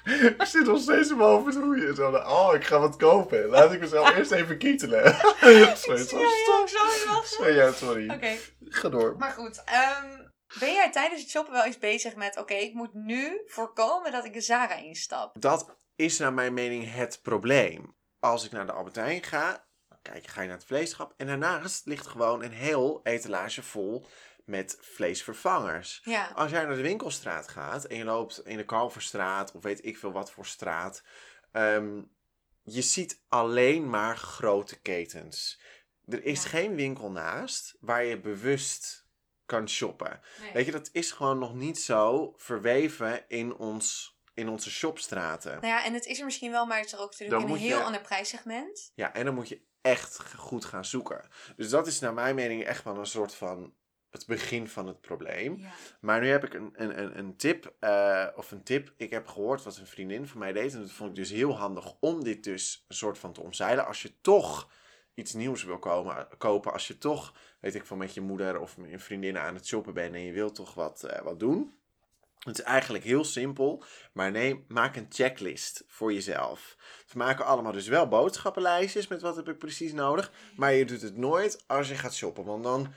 ik 0.39 0.45
zit 0.47 0.67
nog 0.67 0.81
steeds 0.81 1.11
in 1.11 1.17
mijn 1.17 1.29
hoofd. 1.29 1.55
Zo, 1.97 2.11
oh, 2.11 2.55
ik 2.55 2.65
ga 2.65 2.79
wat 2.79 2.97
kopen. 2.97 3.47
Laat 3.49 3.73
ik 3.73 3.81
mezelf 3.81 4.17
eerst 4.17 4.31
even 4.31 4.59
kietelen. 4.59 5.15
sorry, 5.15 5.77
sorry, 6.05 6.25
lachen. 6.47 7.29
sorry, 7.29 7.57
ja, 7.57 7.73
sorry. 7.73 8.11
Oké, 8.11 8.37
Ga 8.61 8.89
door. 8.89 9.17
maar 9.19 9.31
goed. 9.31 9.63
ehm, 9.65 10.23
ben 10.59 10.73
jij 10.73 10.91
tijdens 10.91 11.21
het 11.21 11.31
shoppen 11.31 11.53
wel 11.53 11.65
eens 11.65 11.79
bezig 11.79 12.17
met... 12.17 12.39
Oké, 12.39 12.55
ik 12.55 12.75
moet 12.75 12.95
nu 12.95 13.43
voorkomen 13.47 14.13
dat 14.13 14.25
ik 14.25 14.33
de 14.33 14.41
Zara 14.41 14.75
instap. 14.75 15.41
Dat 15.41 15.77
is 15.97 16.19
naar 16.19 16.33
mijn 16.33 16.55
mening 16.55 16.93
het 16.95 17.19
probleem. 17.23 17.95
Als 18.25 18.45
ik 18.45 18.51
naar 18.53 18.67
de 18.67 18.73
Albert 18.73 18.95
Heijn 18.97 19.23
ga, 19.23 19.65
kijk, 20.03 20.27
ga 20.27 20.41
je 20.41 20.49
naar 20.49 20.57
het 20.57 20.67
vleeschap. 20.67 21.15
En 21.17 21.27
daarnaast 21.27 21.87
ligt 21.87 22.07
gewoon 22.07 22.43
een 22.43 22.53
heel 22.53 23.01
etalage 23.03 23.63
vol 23.63 24.07
met 24.45 24.79
vleesvervangers. 24.81 26.01
Ja. 26.05 26.31
Als 26.35 26.51
jij 26.51 26.65
naar 26.65 26.77
de 26.77 26.83
winkelstraat 26.83 27.49
gaat 27.49 27.85
en 27.85 27.97
je 27.97 28.05
loopt 28.05 28.47
in 28.47 28.57
de 28.57 28.65
Kalverstraat 28.65 29.53
of 29.53 29.63
weet 29.63 29.85
ik 29.85 29.99
veel 29.99 30.13
wat 30.13 30.31
voor 30.31 30.47
straat. 30.47 31.03
ehm, 31.53 32.03
je 32.63 32.83
ziet 32.83 33.23
alleen 33.29 33.91
maar 33.91 34.17
grote 34.17 34.81
ketens. 34.81 35.61
Er 36.09 36.25
is 36.25 36.43
Ja. 36.43 36.49
geen 36.49 36.75
winkel 36.75 37.11
naast 37.11 37.77
waar 37.81 38.05
je 38.05 38.21
bewust 38.21 39.07
kan 39.47 39.69
shoppen. 39.69 40.21
Weet 40.53 40.67
je, 40.67 40.73
dat 40.73 40.89
is 40.93 41.11
gewoon 41.13 41.39
nog 41.39 41.55
niet 41.55 41.79
zo 41.81 42.35
verweven 42.37 43.25
in, 43.29 43.55
ons, 43.57 44.14
in 44.35 44.49
onze 44.49 44.71
shopstraten. 44.71 45.53
Nou 45.53 45.67
ja, 45.67 45.85
en 45.85 45.95
het 45.95 46.07
is 46.07 46.19
er 46.19 46.25
misschien 46.25 46.51
wel, 46.51 46.67
maar 46.67 46.77
het 46.77 46.87
is 46.87 46.93
er 46.93 46.99
ook 46.99 47.11
natuurlijk 47.11 47.41
Dan 47.41 47.49
in 47.49 47.55
een 47.55 47.61
heel 47.61 47.79
je- 47.79 47.85
ander 47.85 48.01
prijssegment. 48.01 48.93
Ja, 48.95 49.15
en 49.15 49.25
dan 49.25 49.35
moet 49.35 49.49
je 49.49 49.61
echt 49.81 50.35
goed 50.37 50.65
gaan 50.65 50.85
zoeken. 50.85 51.29
Dus 51.57 51.69
dat 51.69 51.87
is 51.87 52.01
naar 52.01 52.15
mijn 52.15 52.35
mening 52.35 52.65
echt 52.65 52.85
wel 52.85 52.97
een 52.99 53.07
soort 53.07 53.35
van 53.35 53.75
het 54.11 54.27
begin 54.27 54.69
van 54.69 54.87
het 54.87 55.01
probleem. 55.01 55.57
Ja. 55.59 55.71
Maar 56.01 56.21
nu 56.21 56.29
heb 56.29 56.45
ik 56.45 56.55
een, 56.55 56.71
een, 56.77 56.99
een, 57.03 57.19
een 57.19 57.37
tip, 57.37 57.75
eh, 57.81 58.27
of 58.37 58.51
een 58.51 58.63
tip. 58.63 58.93
Ik 58.97 59.11
heb 59.11 59.27
gehoord 59.27 59.63
wat 59.63 59.77
een 59.77 59.87
vriendin 59.87 60.27
van 60.29 60.39
mij 60.39 60.53
deed. 60.53 60.75
En 60.75 60.81
dat 60.81 60.91
vond 60.91 61.11
ik 61.11 61.17
dus 61.17 61.31
heel 61.31 61.57
handig 61.57 61.95
om 62.01 62.25
dit 62.25 62.45
dus 62.45 62.85
een 62.89 62.95
soort 62.95 63.19
van 63.19 63.33
te 63.33 63.41
omzeilen. 63.41 63.87
Als 63.87 64.03
je 64.03 64.21
toch 64.21 64.71
iets 65.15 65.33
nieuws 65.33 65.65
wil 65.65 65.79
komen, 65.79 66.29
kopen, 66.39 66.73
als 66.73 66.87
je 66.87 66.99
toch, 66.99 67.35
weet 67.61 67.75
ik 67.75 67.85
van 67.87 67.99
met 67.99 68.15
je 68.15 68.21
moeder 68.21 68.61
of 68.61 68.77
met 68.77 68.91
je 68.91 68.99
vriendinnen 68.99 69.43
aan 69.43 69.55
het 69.55 69.67
shoppen 69.67 69.95
bent 69.95 70.15
en 70.15 70.21
je 70.21 70.33
wilt 70.33 70.55
toch 70.55 70.75
wat, 70.75 71.03
eh, 71.03 71.23
wat 71.23 71.41
doen. 71.41 71.75
Het 72.45 72.59
is 72.59 72.65
eigenlijk 72.65 73.05
heel 73.05 73.25
simpel, 73.25 73.85
maar 74.13 74.31
nee, 74.31 74.65
maak 74.69 74.97
een 74.97 75.07
checklist 75.09 75.85
voor 75.87 76.13
jezelf. 76.13 76.77
We 77.13 77.19
maken 77.19 77.45
allemaal 77.45 77.73
dus 77.73 77.89
wel 77.89 78.09
boodschappenlijstjes 78.09 79.09
met 79.09 79.23
wat 79.23 79.37
heb 79.37 79.49
ik 79.49 79.59
precies 79.59 79.93
nodig. 79.93 80.33
Maar 80.57 80.73
je 80.73 80.85
doet 80.85 81.03
het 81.03 81.17
nooit 81.17 81.65
als 81.67 81.89
je 81.89 81.95
gaat 81.95 82.15
shoppen, 82.15 82.45
want 82.45 82.65
dan 82.65 82.93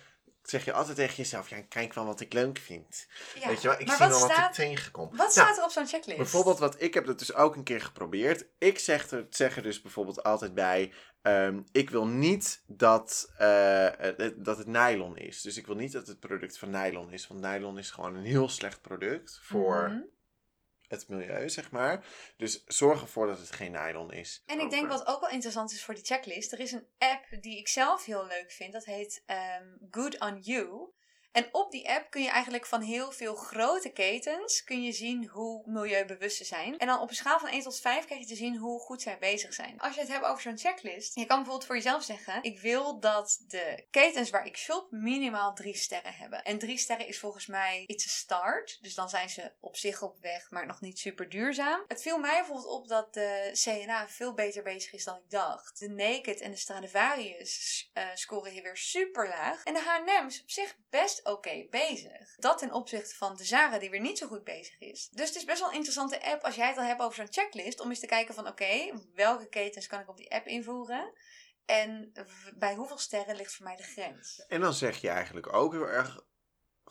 zeg 0.50 0.66
je 0.66 0.74
altijd 0.74 0.96
tegen 0.96 1.16
jezelf, 1.16 1.50
ja, 1.50 1.62
kijk 1.62 1.94
wel 1.94 2.06
wat 2.06 2.20
ik 2.20 2.34
leuk 2.34 2.58
vind. 2.58 3.08
Ja. 3.40 3.48
Weet 3.48 3.62
je 3.62 3.68
wel, 3.68 3.80
ik 3.80 3.88
maar 3.88 3.96
zie 3.98 4.06
wat 4.06 4.18
wel 4.20 4.28
wat 4.28 4.32
staat, 4.38 4.50
ik 4.50 4.66
tegenkom. 4.66 5.08
wat 5.10 5.18
Nou, 5.18 5.32
staat 5.32 5.58
er 5.58 5.64
op 5.64 5.70
zo'n 5.70 5.88
checklist? 5.88 6.18
Bijvoorbeeld 6.18 6.60
wat 6.60 6.82
ik 6.82 6.94
heb 6.94 7.06
dat 7.06 7.20
dus 7.20 7.34
ook 7.34 7.56
een 7.56 7.64
keer 7.64 7.82
geprobeerd. 7.82 8.46
Ik 8.58 8.80
zeg 8.80 9.12
er, 9.12 9.28
zeg 9.30 9.56
er 9.56 9.64
dus 9.64 9.82
bijvoorbeeld 9.82 10.24
altijd 10.24 10.54
bij. 10.54 10.94
ehm, 11.22 11.62
ik 11.72 11.90
wil 11.90 12.08
niet 12.08 12.64
dat, 12.68 13.32
eh, 13.38 13.88
dat 14.36 14.58
het 14.58 14.68
nylon 14.68 15.18
is. 15.18 15.42
Dus 15.42 15.58
ik 15.58 15.66
wil 15.68 15.76
niet 15.76 15.92
dat 15.92 16.08
het 16.08 16.20
product 16.20 16.58
van 16.58 16.70
nylon 16.70 17.12
is. 17.12 17.28
Want 17.28 17.42
nylon 17.42 17.78
is 17.78 17.92
gewoon 17.92 18.16
een 18.16 18.26
heel 18.26 18.50
slecht 18.50 18.82
product 18.82 19.40
voor 19.44 19.90
Mhm. 19.90 20.00
Het 20.88 21.08
milieu, 21.08 21.50
zeg 21.50 21.72
maar. 21.72 22.06
Dus 22.38 22.64
zorg 22.66 23.02
ervoor 23.02 23.28
dat 23.28 23.40
het 23.40 23.52
geen 23.52 23.72
nylon 23.72 24.14
is. 24.14 24.44
En 24.46 24.60
ik 24.60 24.70
denk 24.70 24.88
wat 24.88 25.08
ook 25.08 25.22
wel 25.22 25.30
interessant 25.30 25.72
is 25.72 25.84
voor 25.84 25.94
die 25.94 26.06
checklist. 26.06 26.52
Er 26.52 26.60
is 26.60 26.72
een 26.72 26.88
app 26.98 27.26
die 27.42 27.58
ik 27.58 27.68
zelf 27.68 28.06
heel 28.06 28.26
leuk 28.26 28.52
vind. 28.52 28.74
Dat 28.74 28.86
heet 28.86 29.24
ehm, 29.26 29.66
Good 29.92 30.20
on 30.20 30.40
You. 30.40 30.92
En 31.38 31.50
op 31.52 31.72
die 31.72 31.90
app 31.90 32.10
kun 32.10 32.22
je 32.22 32.30
eigenlijk 32.30 32.66
van 32.66 32.82
heel 32.82 33.12
veel 33.12 33.36
grote 33.36 33.90
ketens 33.90 34.64
kun 34.64 34.84
je 34.84 34.92
zien 34.92 35.28
hoe 35.28 35.64
milieubewust 35.66 36.38
ze 36.38 36.44
zijn. 36.44 36.78
En 36.78 36.88
dan 36.88 37.00
op 37.00 37.10
een 37.10 37.16
schaal 37.16 37.40
van 37.40 37.50
1 37.50 37.62
tot 37.62 37.80
5 37.80 38.06
krijg 38.06 38.22
je 38.22 38.28
te 38.28 38.36
zien 38.36 38.58
hoe 38.58 38.80
goed 38.80 39.02
zij 39.02 39.18
bezig 39.18 39.54
zijn. 39.54 39.80
Als 39.80 39.96
je 39.96 40.00
het 40.00 40.10
hebt 40.10 40.26
over 40.26 40.42
zo'n 40.42 40.58
checklist, 40.58 41.16
je 41.16 41.26
kan 41.26 41.38
bijvoorbeeld 41.38 41.66
voor 41.66 41.76
jezelf 41.76 42.04
zeggen: 42.04 42.44
ik 42.44 42.60
wil 42.60 43.00
dat 43.00 43.44
de 43.48 43.86
ketens 43.92 44.30
waar 44.30 44.46
ik 44.46 44.58
shop 44.58 44.92
minimaal 44.92 45.54
3 45.54 45.78
sterren 45.78 46.14
hebben. 46.14 46.44
En 46.44 46.58
3 46.58 46.78
sterren 46.78 47.08
is 47.08 47.20
volgens 47.20 47.46
mij 47.46 47.84
iets 47.88 48.06
a 48.06 48.10
start. 48.10 48.78
Dus 48.82 48.96
dan 48.96 49.10
zijn 49.10 49.30
ze 49.30 49.52
op 49.60 49.76
zich 49.76 50.02
op 50.02 50.18
weg, 50.22 50.52
maar 50.52 50.66
nog 50.66 50.82
niet 50.82 51.00
super 51.00 51.30
duurzaam. 51.30 51.84
Het 51.88 52.02
viel 52.02 52.18
mij 52.18 52.38
bijvoorbeeld 52.38 52.68
op 52.68 52.88
dat 52.88 53.14
de 53.14 53.50
CNA 53.54 54.08
veel 54.08 54.34
beter 54.34 54.64
bezig 54.64 54.94
is 54.94 55.04
dan 55.04 55.16
ik 55.16 55.30
dacht. 55.30 55.80
De 55.80 55.90
Naked 55.90 56.42
en 56.42 56.52
de 56.52 56.58
Stradivarius 56.58 57.90
eh, 57.94 58.08
scoren 58.14 58.52
hier 58.52 58.64
weer 58.64 58.78
super 58.78 59.28
laag. 59.28 59.64
En 59.64 59.74
de 59.74 59.80
H&M 59.80 60.28
is 60.28 60.42
op 60.42 60.50
zich 60.50 60.76
best 60.90 61.26
oké 61.28 61.68
bezig. 61.70 62.36
Dat 62.36 62.58
ten 62.58 62.72
opzichte 62.72 63.16
van 63.16 63.36
de 63.36 63.44
Zara 63.44 63.80
die 63.80 63.90
weer 63.90 64.00
niet 64.00 64.18
zo 64.18 64.28
goed 64.28 64.44
bezig 64.44 64.80
is. 64.80 65.10
Dus 65.10 65.28
het 65.28 65.38
is 65.38 65.46
best 65.46 65.60
wel 65.60 65.70
een 65.70 65.76
interessante 65.76 66.24
app 66.24 66.44
als 66.44 66.56
jij 66.56 66.68
het 66.68 66.78
al 66.78 66.84
hebt 66.84 67.02
over 67.02 67.16
zo'n 67.16 67.34
checklist. 67.34 67.80
Om 67.80 67.90
eens 67.90 68.00
te 68.00 68.06
kijken 68.06 68.34
van 68.34 68.48
oké, 68.48 68.92
welke 69.14 69.50
ketens 69.50 69.88
kan 69.88 70.00
ik 70.00 70.10
op 70.10 70.18
die 70.18 70.32
app 70.32 70.46
invoeren? 70.46 71.14
En 71.66 72.12
bij 72.56 72.76
hoeveel 72.76 72.98
sterren 72.98 73.36
ligt 73.36 73.56
voor 73.56 73.66
mij 73.66 73.76
de 73.76 73.84
grens? 73.84 74.46
En 74.48 74.62
dan 74.62 74.74
zeg 74.74 75.02
je 75.02 75.10
eigenlijk 75.10 75.54
ook 75.54 75.72
heel 75.72 75.88
erg 75.88 76.26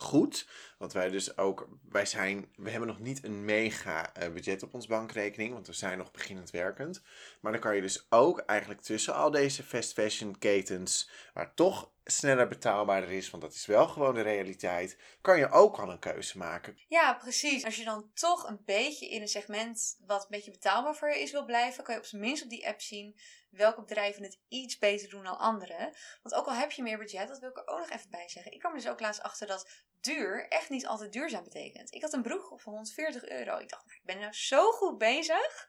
goed. 0.01 0.47
Want 0.77 0.93
wij 0.93 1.09
dus 1.09 1.37
ook, 1.37 1.69
wij 1.89 2.05
zijn, 2.05 2.51
we 2.55 2.69
hebben 2.69 2.87
nog 2.87 2.99
niet 2.99 3.23
een 3.23 3.45
mega 3.45 4.13
eh, 4.13 4.31
budget 4.31 4.63
op 4.63 4.73
ons 4.73 4.87
bankrekening, 4.87 5.53
want 5.53 5.67
we 5.67 5.73
zijn 5.73 5.97
nog 5.97 6.11
beginnend 6.11 6.49
werkend. 6.49 7.01
Maar 7.41 7.51
dan 7.51 7.61
kan 7.61 7.75
je 7.75 7.81
dus 7.81 8.05
ook 8.09 8.39
eigenlijk 8.39 8.81
tussen 8.81 9.15
al 9.15 9.31
deze 9.31 9.63
fast 9.63 9.93
fashion 9.93 10.37
ketens, 10.37 11.09
waar 11.33 11.53
toch 11.53 11.91
sneller 12.03 12.47
betaalbaarder 12.47 13.11
is, 13.11 13.29
want 13.29 13.43
dat 13.43 13.53
is 13.53 13.65
wel 13.65 13.87
gewoon 13.87 14.15
de 14.15 14.21
realiteit, 14.21 14.97
kan 15.21 15.37
je 15.37 15.51
ook 15.51 15.77
al 15.79 15.89
een 15.89 15.99
keuze 15.99 16.37
maken. 16.37 16.77
Ja, 16.87 17.13
precies. 17.13 17.65
Als 17.65 17.75
je 17.75 17.83
dan 17.83 18.11
toch 18.13 18.47
een 18.47 18.61
beetje 18.65 19.09
in 19.09 19.21
een 19.21 19.27
segment 19.27 19.97
wat 20.05 20.21
een 20.21 20.27
beetje 20.29 20.51
betaalbaar 20.51 20.95
voor 20.95 21.09
je 21.09 21.19
is 21.19 21.31
wil 21.31 21.45
blijven, 21.45 21.83
kan 21.83 21.93
je 21.93 21.99
op 21.99 22.07
zijn 22.07 22.21
minst 22.21 22.43
op 22.43 22.49
die 22.49 22.67
app 22.67 22.81
zien 22.81 23.15
welke 23.49 23.81
bedrijven 23.81 24.23
het 24.23 24.39
iets 24.47 24.77
beter 24.77 25.09
doen 25.09 25.23
dan 25.23 25.37
anderen. 25.37 25.95
Want 26.21 26.35
ook 26.35 26.45
al 26.47 26.53
heb 26.53 26.71
je 26.71 26.83
meer 26.83 26.97
budget, 26.97 27.27
dat 27.27 27.39
wil 27.39 27.49
ik 27.49 27.57
er 27.57 27.67
ook 27.67 27.79
nog 27.79 27.89
even 27.89 28.09
bij 28.09 28.29
zeggen. 28.29 28.51
Ik 28.51 28.59
kwam 28.59 28.73
dus 28.73 28.87
ook 28.87 28.99
laatst 28.99 29.21
achter 29.21 29.47
dat 29.47 29.69
duur 30.01 30.47
echt 30.47 30.69
niet 30.69 30.87
altijd 30.87 31.11
duurzaam 31.13 31.43
betekent. 31.43 31.93
Ik 31.93 32.01
had 32.01 32.13
een 32.13 32.21
broek 32.21 32.51
op 32.51 32.61
van 32.61 32.71
140 32.73 33.23
euro. 33.29 33.57
Ik 33.57 33.69
dacht, 33.69 33.85
nou, 33.85 33.97
ik 33.97 34.05
ben 34.05 34.19
nou 34.19 34.33
zo 34.33 34.71
goed 34.71 34.97
bezig. 34.97 35.67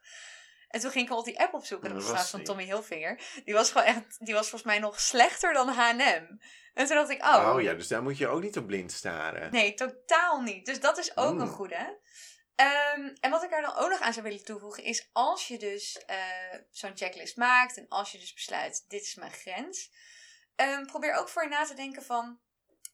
En 0.67 0.79
toen 0.79 0.91
ging 0.91 1.05
ik 1.05 1.11
al 1.11 1.23
die 1.23 1.39
app 1.39 1.53
opzoeken. 1.53 1.93
Dat 1.93 2.07
was 2.07 2.29
van. 2.29 2.43
Tommy 2.43 2.63
Hilfiger. 2.63 3.21
Die 3.45 3.53
was 3.53 3.71
gewoon 3.71 3.87
echt, 3.87 4.25
die 4.25 4.33
was 4.33 4.49
volgens 4.49 4.71
mij 4.71 4.79
nog 4.79 4.99
slechter 4.99 5.53
dan 5.53 5.67
H&M. 5.69 6.37
En 6.73 6.85
toen 6.85 6.95
dacht 6.95 7.09
ik, 7.09 7.23
oh, 7.23 7.51
Oh 7.55 7.61
ja, 7.61 7.73
dus 7.73 7.87
daar 7.87 8.03
moet 8.03 8.17
je 8.17 8.27
ook 8.27 8.41
niet 8.41 8.57
op 8.57 8.67
blind 8.67 8.91
staren. 8.91 9.51
Nee, 9.51 9.73
totaal 9.73 10.41
niet. 10.41 10.65
Dus 10.65 10.79
dat 10.79 10.97
is 10.97 11.17
ook 11.17 11.33
Mm. 11.33 11.39
een 11.41 11.47
goede. 11.47 11.99
Ehm, 12.59 13.15
en 13.19 13.31
wat 13.31 13.43
ik 13.43 13.51
er 13.51 13.61
dan 13.61 13.75
ook 13.75 13.89
nog 13.89 13.99
aan 13.99 14.13
zou 14.13 14.25
willen 14.25 14.43
toevoegen 14.43 14.83
is 14.83 15.09
als 15.11 15.47
je 15.47 15.57
dus 15.57 15.97
eh, 16.05 16.59
zo'n 16.71 16.97
checklist 16.97 17.37
maakt 17.37 17.77
en 17.77 17.87
als 17.87 18.11
je 18.11 18.17
dus 18.17 18.33
besluit 18.33 18.85
dit 18.87 19.01
is 19.01 19.15
mijn 19.15 19.31
grens, 19.31 19.91
ehm, 20.55 20.85
probeer 20.85 21.13
ook 21.13 21.29
voor 21.29 21.43
je 21.43 21.49
na 21.49 21.65
te 21.65 21.73
denken 21.73 22.03
van 22.03 22.39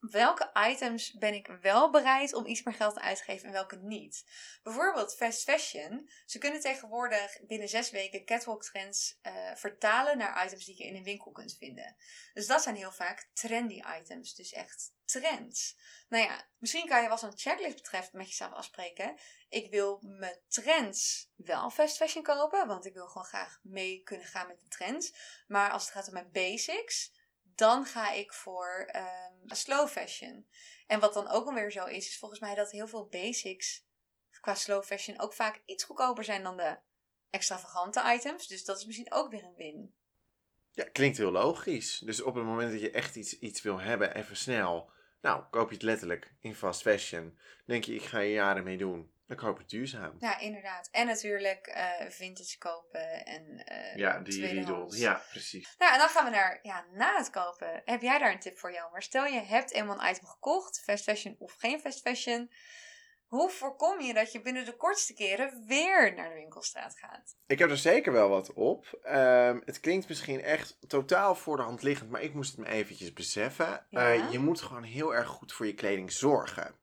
welke 0.09 0.51
items 0.69 1.13
ben 1.13 1.33
ik 1.33 1.47
wel 1.61 1.91
bereid 1.91 2.33
om 2.33 2.45
iets 2.45 2.63
meer 2.63 2.73
geld 2.73 2.99
uit 2.99 3.17
te 3.17 3.23
geven 3.23 3.47
en 3.47 3.53
welke 3.53 3.75
niet. 3.75 4.25
Bijvoorbeeld 4.63 5.15
fast 5.15 5.43
fashion. 5.43 6.09
Ze 6.25 6.37
kunnen 6.37 6.61
tegenwoordig 6.61 7.39
binnen 7.47 7.69
zes 7.69 7.91
weken 7.91 8.25
catwalk 8.25 8.63
trends 8.63 9.19
uh, 9.23 9.55
vertalen 9.55 10.17
naar 10.17 10.45
items 10.45 10.65
die 10.65 10.77
je 10.77 10.83
in 10.83 10.95
een 10.95 11.03
winkel 11.03 11.31
kunt 11.31 11.55
vinden. 11.57 11.95
Dus 12.33 12.47
dat 12.47 12.63
zijn 12.63 12.75
heel 12.75 12.91
vaak 12.91 13.29
trendy 13.33 13.81
items. 13.99 14.35
Dus 14.35 14.51
echt 14.51 14.93
trends. 15.05 15.77
Nou 16.09 16.23
ja, 16.23 16.47
misschien 16.57 16.87
kan 16.87 17.01
je 17.01 17.09
wat 17.09 17.21
een 17.21 17.37
checklist 17.37 17.75
betreft 17.75 18.13
met 18.13 18.27
jezelf 18.27 18.51
afspreken. 18.51 19.17
Ik 19.49 19.69
wil 19.71 19.99
mijn 20.01 20.39
trends 20.47 21.31
wel 21.35 21.69
fast 21.69 21.97
fashion 21.97 22.23
kopen, 22.23 22.67
want 22.67 22.85
ik 22.85 22.93
wil 22.93 23.07
gewoon 23.07 23.27
graag 23.27 23.59
mee 23.63 24.01
kunnen 24.03 24.27
gaan 24.27 24.47
met 24.47 24.59
de 24.59 24.67
trends. 24.67 25.13
Maar 25.47 25.71
als 25.71 25.83
het 25.83 25.91
gaat 25.91 26.07
om 26.07 26.13
mijn 26.13 26.31
basics, 26.31 27.13
dan 27.55 27.85
ga 27.85 28.11
ik 28.11 28.33
voor 28.33 28.89
um, 28.95 29.55
slow 29.55 29.87
fashion. 29.87 30.47
En 30.87 30.99
wat 30.99 31.13
dan 31.13 31.29
ook 31.29 31.47
alweer 31.47 31.71
zo 31.71 31.85
is, 31.85 32.07
is 32.07 32.17
volgens 32.17 32.39
mij 32.39 32.55
dat 32.55 32.71
heel 32.71 32.87
veel 32.87 33.07
basics 33.07 33.85
qua 34.45 34.55
slow 34.55 34.83
fashion 34.83 35.19
ook 35.19 35.33
vaak 35.33 35.61
iets 35.65 35.83
goedkoper 35.83 36.23
zijn 36.23 36.43
dan 36.43 36.57
de 36.57 36.77
extravagante 37.29 38.03
items. 38.05 38.47
Dus 38.47 38.65
dat 38.65 38.77
is 38.77 38.85
misschien 38.85 39.11
ook 39.11 39.31
weer 39.31 39.43
een 39.43 39.55
win. 39.55 39.93
Ja, 40.71 40.83
klinkt 40.83 41.17
heel 41.17 41.31
logisch. 41.31 41.99
Dus 41.99 42.21
op 42.21 42.35
het 42.35 42.43
moment 42.43 42.71
dat 42.71 42.81
je 42.81 42.91
echt 42.91 43.15
iets, 43.15 43.39
iets 43.39 43.61
wil 43.61 43.79
hebben, 43.79 44.15
even 44.15 44.37
snel. 44.37 44.91
Nou, 45.21 45.43
koop 45.49 45.69
je 45.69 45.73
het 45.73 45.83
letterlijk 45.83 46.33
in 46.39 46.55
fast 46.55 46.81
fashion. 46.81 47.39
Denk 47.65 47.83
je, 47.83 47.95
ik 47.95 48.03
ga 48.03 48.19
je 48.19 48.33
jaren 48.33 48.63
mee 48.63 48.77
doen. 48.77 49.11
Dan 49.27 49.37
koop 49.37 49.57
het 49.57 49.69
duurzaam. 49.69 50.15
Ja, 50.19 50.39
inderdaad. 50.39 50.89
En 50.91 51.07
natuurlijk 51.07 51.67
uh, 51.67 52.09
vintage 52.09 52.57
kopen 52.57 53.25
en 53.25 53.63
uh, 53.71 53.95
Ja, 53.95 54.19
die 54.19 54.47
Riedel. 54.47 54.93
Ja, 54.93 55.21
precies. 55.29 55.75
Nou, 55.77 55.93
en 55.93 55.99
dan 55.99 56.09
gaan 56.09 56.25
we 56.25 56.31
naar 56.31 56.59
ja, 56.61 56.85
na 56.93 57.17
het 57.17 57.29
kopen. 57.29 57.81
Heb 57.85 58.01
jij 58.01 58.19
daar 58.19 58.31
een 58.31 58.39
tip 58.39 58.57
voor 58.57 58.71
jou? 58.71 58.91
Maar 58.91 59.01
stel 59.01 59.25
je 59.25 59.41
hebt 59.41 59.71
eenmaal 59.71 60.01
een 60.01 60.09
item 60.09 60.25
gekocht, 60.25 60.83
fast 60.83 61.03
fashion 61.03 61.35
of 61.39 61.53
geen 61.57 61.79
fast 61.79 62.01
fashion. 62.01 62.51
Hoe 63.25 63.49
voorkom 63.49 64.01
je 64.01 64.13
dat 64.13 64.31
je 64.31 64.41
binnen 64.41 64.65
de 64.65 64.75
kortste 64.75 65.13
keren 65.13 65.63
weer 65.65 66.13
naar 66.13 66.29
de 66.29 66.35
winkelstraat 66.35 66.99
gaat? 66.99 67.35
Ik 67.47 67.59
heb 67.59 67.69
er 67.69 67.77
zeker 67.77 68.11
wel 68.11 68.29
wat 68.29 68.53
op. 68.53 68.99
Um, 69.07 69.61
het 69.65 69.79
klinkt 69.79 70.07
misschien 70.07 70.41
echt 70.41 70.77
totaal 70.87 71.35
voor 71.35 71.57
de 71.57 71.63
hand 71.63 71.81
liggend, 71.81 72.09
maar 72.09 72.21
ik 72.21 72.33
moest 72.33 72.51
het 72.57 72.59
me 72.59 72.73
eventjes 72.73 73.13
beseffen. 73.13 73.85
Ja? 73.89 74.13
Uh, 74.13 74.31
je 74.31 74.39
moet 74.39 74.61
gewoon 74.61 74.83
heel 74.83 75.15
erg 75.15 75.27
goed 75.27 75.53
voor 75.53 75.65
je 75.65 75.73
kleding 75.73 76.11
zorgen. 76.11 76.75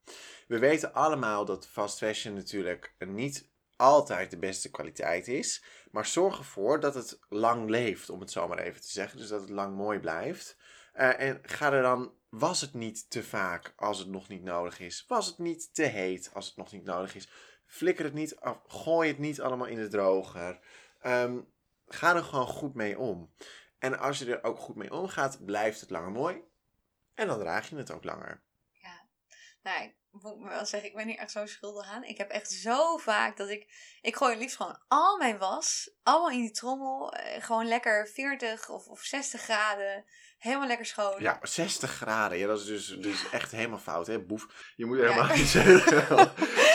We 0.47 0.59
weten 0.59 0.93
allemaal 0.93 1.45
dat 1.45 1.67
fast 1.67 1.97
fashion 1.97 2.33
natuurlijk 2.33 2.95
niet 2.99 3.51
altijd 3.75 4.31
de 4.31 4.37
beste 4.37 4.71
kwaliteit 4.71 5.27
is. 5.27 5.63
Maar 5.91 6.05
zorg 6.05 6.37
ervoor 6.37 6.79
dat 6.79 6.95
het 6.95 7.19
lang 7.29 7.69
leeft, 7.69 8.09
om 8.09 8.19
het 8.19 8.31
zo 8.31 8.47
maar 8.47 8.59
even 8.59 8.81
te 8.81 8.91
zeggen. 8.91 9.17
Dus 9.17 9.27
dat 9.27 9.41
het 9.41 9.49
lang 9.49 9.75
mooi 9.75 9.99
blijft. 9.99 10.57
Uh, 10.95 11.19
en 11.19 11.39
ga 11.41 11.71
er 11.71 11.81
dan, 11.81 12.13
was 12.29 12.61
het 12.61 12.73
niet 12.73 13.09
te 13.09 13.23
vaak 13.23 13.73
als 13.75 13.99
het 13.99 14.07
nog 14.07 14.27
niet 14.27 14.43
nodig 14.43 14.79
is? 14.79 15.05
Was 15.07 15.27
het 15.27 15.37
niet 15.37 15.73
te 15.73 15.83
heet 15.83 16.29
als 16.33 16.45
het 16.45 16.55
nog 16.55 16.71
niet 16.71 16.83
nodig 16.83 17.15
is? 17.15 17.29
Flikker 17.65 18.05
het 18.05 18.13
niet 18.13 18.35
af, 18.35 18.59
gooi 18.67 19.07
het 19.07 19.17
niet 19.17 19.41
allemaal 19.41 19.67
in 19.67 19.77
de 19.77 19.87
droger. 19.87 20.59
Um, 21.05 21.53
ga 21.87 22.15
er 22.15 22.23
gewoon 22.23 22.47
goed 22.47 22.73
mee 22.73 22.99
om. 22.99 23.33
En 23.79 23.99
als 23.99 24.19
je 24.19 24.35
er 24.35 24.43
ook 24.43 24.59
goed 24.59 24.75
mee 24.75 24.93
omgaat, 24.93 25.45
blijft 25.45 25.81
het 25.81 25.89
langer 25.89 26.11
mooi. 26.11 26.43
En 27.13 27.27
dan 27.27 27.39
draag 27.39 27.69
je 27.69 27.75
het 27.75 27.91
ook 27.91 28.03
langer. 28.03 28.43
Ja, 28.71 29.07
nou, 29.61 29.93
moet 30.21 30.35
ik 30.35 30.49
wel 30.49 30.65
zeggen, 30.65 30.89
ik 30.89 30.95
ben 30.95 31.07
hier 31.07 31.17
echt 31.17 31.31
zo 31.31 31.45
schuldig 31.45 31.87
aan. 31.87 32.03
Ik 32.03 32.17
heb 32.17 32.29
echt 32.29 32.51
zo 32.51 32.97
vaak 32.97 33.37
dat 33.37 33.49
ik... 33.49 33.67
Ik 34.01 34.15
gooi 34.15 34.37
liefst 34.37 34.55
gewoon 34.55 34.79
al 34.87 35.17
mijn 35.17 35.37
was, 35.37 35.89
allemaal 36.03 36.29
in 36.29 36.41
die 36.41 36.51
trommel. 36.51 37.13
Eh, 37.13 37.43
gewoon 37.43 37.67
lekker 37.67 38.07
40 38.07 38.69
of, 38.69 38.87
of 38.87 39.01
60 39.01 39.41
graden. 39.41 40.05
Helemaal 40.37 40.67
lekker 40.67 40.85
schoon. 40.85 41.21
Ja, 41.21 41.39
60 41.41 41.91
graden. 41.91 42.37
Ja, 42.37 42.47
dat 42.47 42.59
is 42.59 42.65
dus, 42.65 42.87
dus 42.87 43.29
echt 43.29 43.51
helemaal 43.51 43.79
fout, 43.79 44.07
hè, 44.07 44.19
boef. 44.19 44.73
Je 44.75 44.85
moet 44.85 44.97
helemaal 44.97 45.35
niet 45.35 45.47
zeggen 45.57 46.31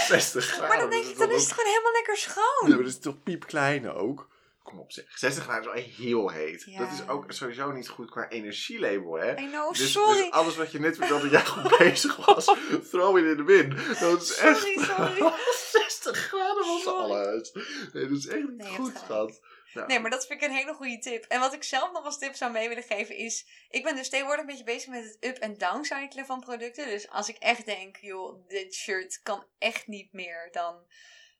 60 0.06 0.44
graden. 0.44 0.68
Maar 0.68 0.78
dan 0.78 0.90
denk 0.90 1.04
ik, 1.04 1.18
dan 1.18 1.30
is 1.30 1.42
het 1.42 1.52
gewoon 1.52 1.70
helemaal 1.70 1.92
lekker 1.92 2.16
schoon. 2.16 2.68
Ja, 2.68 2.74
maar 2.74 2.84
dat 2.84 2.92
is 2.92 2.98
toch 2.98 3.22
piepklein 3.22 3.90
ook? 3.90 4.28
Kom 4.68 4.78
op 4.78 4.92
zeg. 4.92 5.04
60 5.18 5.42
graden 5.44 5.74
is 5.74 5.84
wel 5.96 6.06
heel 6.06 6.30
heet. 6.30 6.62
Ja. 6.66 6.78
Dat 6.78 6.92
is 6.92 7.08
ook 7.08 7.32
sowieso 7.32 7.72
niet 7.72 7.88
goed 7.88 8.10
qua 8.10 8.28
energielabel, 8.28 9.12
hè? 9.14 9.32
I 9.40 9.48
know, 9.48 9.72
Dus, 9.74 9.92
sorry. 9.92 10.16
dus 10.22 10.30
alles 10.30 10.56
wat 10.56 10.72
je 10.72 10.80
net 10.80 10.96
vertelde 10.96 11.22
dat 11.28 11.30
jij 11.30 11.46
goed 11.46 11.78
bezig 11.78 12.16
was, 12.26 12.44
throw 12.90 13.18
it 13.18 13.24
in 13.24 13.36
the 13.36 13.42
bin. 13.42 13.68
Dat 14.00 14.22
is 14.22 14.36
echt... 14.36 14.58
Sorry, 14.58 14.84
sorry. 15.18 15.32
60 15.72 16.16
graden 16.16 16.66
was 16.66 16.82
Sorry. 16.82 17.12
alles. 17.12 17.52
Nee, 17.92 18.08
dat 18.08 18.18
is 18.18 18.26
echt 18.26 18.48
niet 18.48 18.56
Nee, 18.56 18.68
goed, 18.74 18.96
schat. 19.04 19.40
Nou, 19.74 19.86
Nee, 19.86 20.00
maar 20.00 20.10
dat 20.10 20.26
vind 20.26 20.42
ik 20.42 20.48
een 20.48 20.54
hele 20.56 20.74
goede 20.74 20.98
tip. 20.98 21.24
En 21.24 21.40
wat 21.40 21.52
ik 21.54 21.62
zelf 21.62 21.92
nog 21.92 22.04
als 22.04 22.18
tip 22.18 22.34
zou 22.34 22.52
mee 22.52 22.68
willen 22.68 22.82
geven 22.82 23.16
is... 23.16 23.46
Ik 23.70 23.82
ben 23.82 23.96
dus 23.96 24.08
tegenwoordig 24.08 24.40
een 24.44 24.50
beetje 24.50 24.64
bezig 24.64 24.88
met 24.88 25.04
het 25.04 25.16
up- 25.20 25.42
en 25.42 25.58
downcyclen 25.58 26.26
van 26.26 26.40
producten. 26.40 26.86
Dus 26.86 27.08
als 27.10 27.28
ik 27.28 27.36
echt 27.36 27.64
denk, 27.66 27.96
joh, 27.96 28.48
dit 28.48 28.74
shirt 28.74 29.20
kan 29.22 29.46
echt 29.58 29.86
niet 29.86 30.12
meer, 30.12 30.48
dan... 30.52 30.86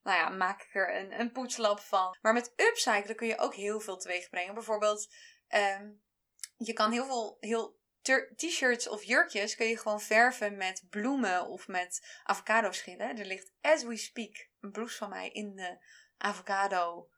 Nou 0.08 0.20
ja, 0.20 0.28
maak 0.28 0.62
ik 0.62 0.74
er 0.74 0.96
een, 0.96 1.20
een 1.20 1.32
poetslap 1.32 1.80
van. 1.80 2.16
Maar 2.20 2.32
met 2.32 2.52
upcyclen 2.56 3.16
kun 3.16 3.26
je 3.26 3.38
ook 3.38 3.54
heel 3.54 3.80
veel 3.80 3.96
teweeg 3.96 4.28
brengen. 4.28 4.54
Bijvoorbeeld, 4.54 5.14
ehm, 5.48 5.90
je 6.56 6.72
kan 6.72 6.92
heel 6.92 7.06
veel 7.06 7.36
heel 7.40 7.76
t-shirts 8.36 8.88
of 8.88 9.02
jurkjes 9.02 9.54
kun 9.54 9.66
je 9.66 9.78
gewoon 9.78 10.00
verven 10.00 10.56
met 10.56 10.86
bloemen 10.90 11.46
of 11.46 11.66
met 11.66 12.20
avocado 12.24 12.72
schillen. 12.72 13.18
Er 13.18 13.24
ligt, 13.24 13.52
as 13.60 13.82
we 13.82 13.96
speak, 13.96 14.48
een 14.60 14.70
blouse 14.70 14.96
van 14.96 15.08
mij 15.08 15.28
in 15.28 15.54
de 15.54 15.84
avocado 16.16 17.10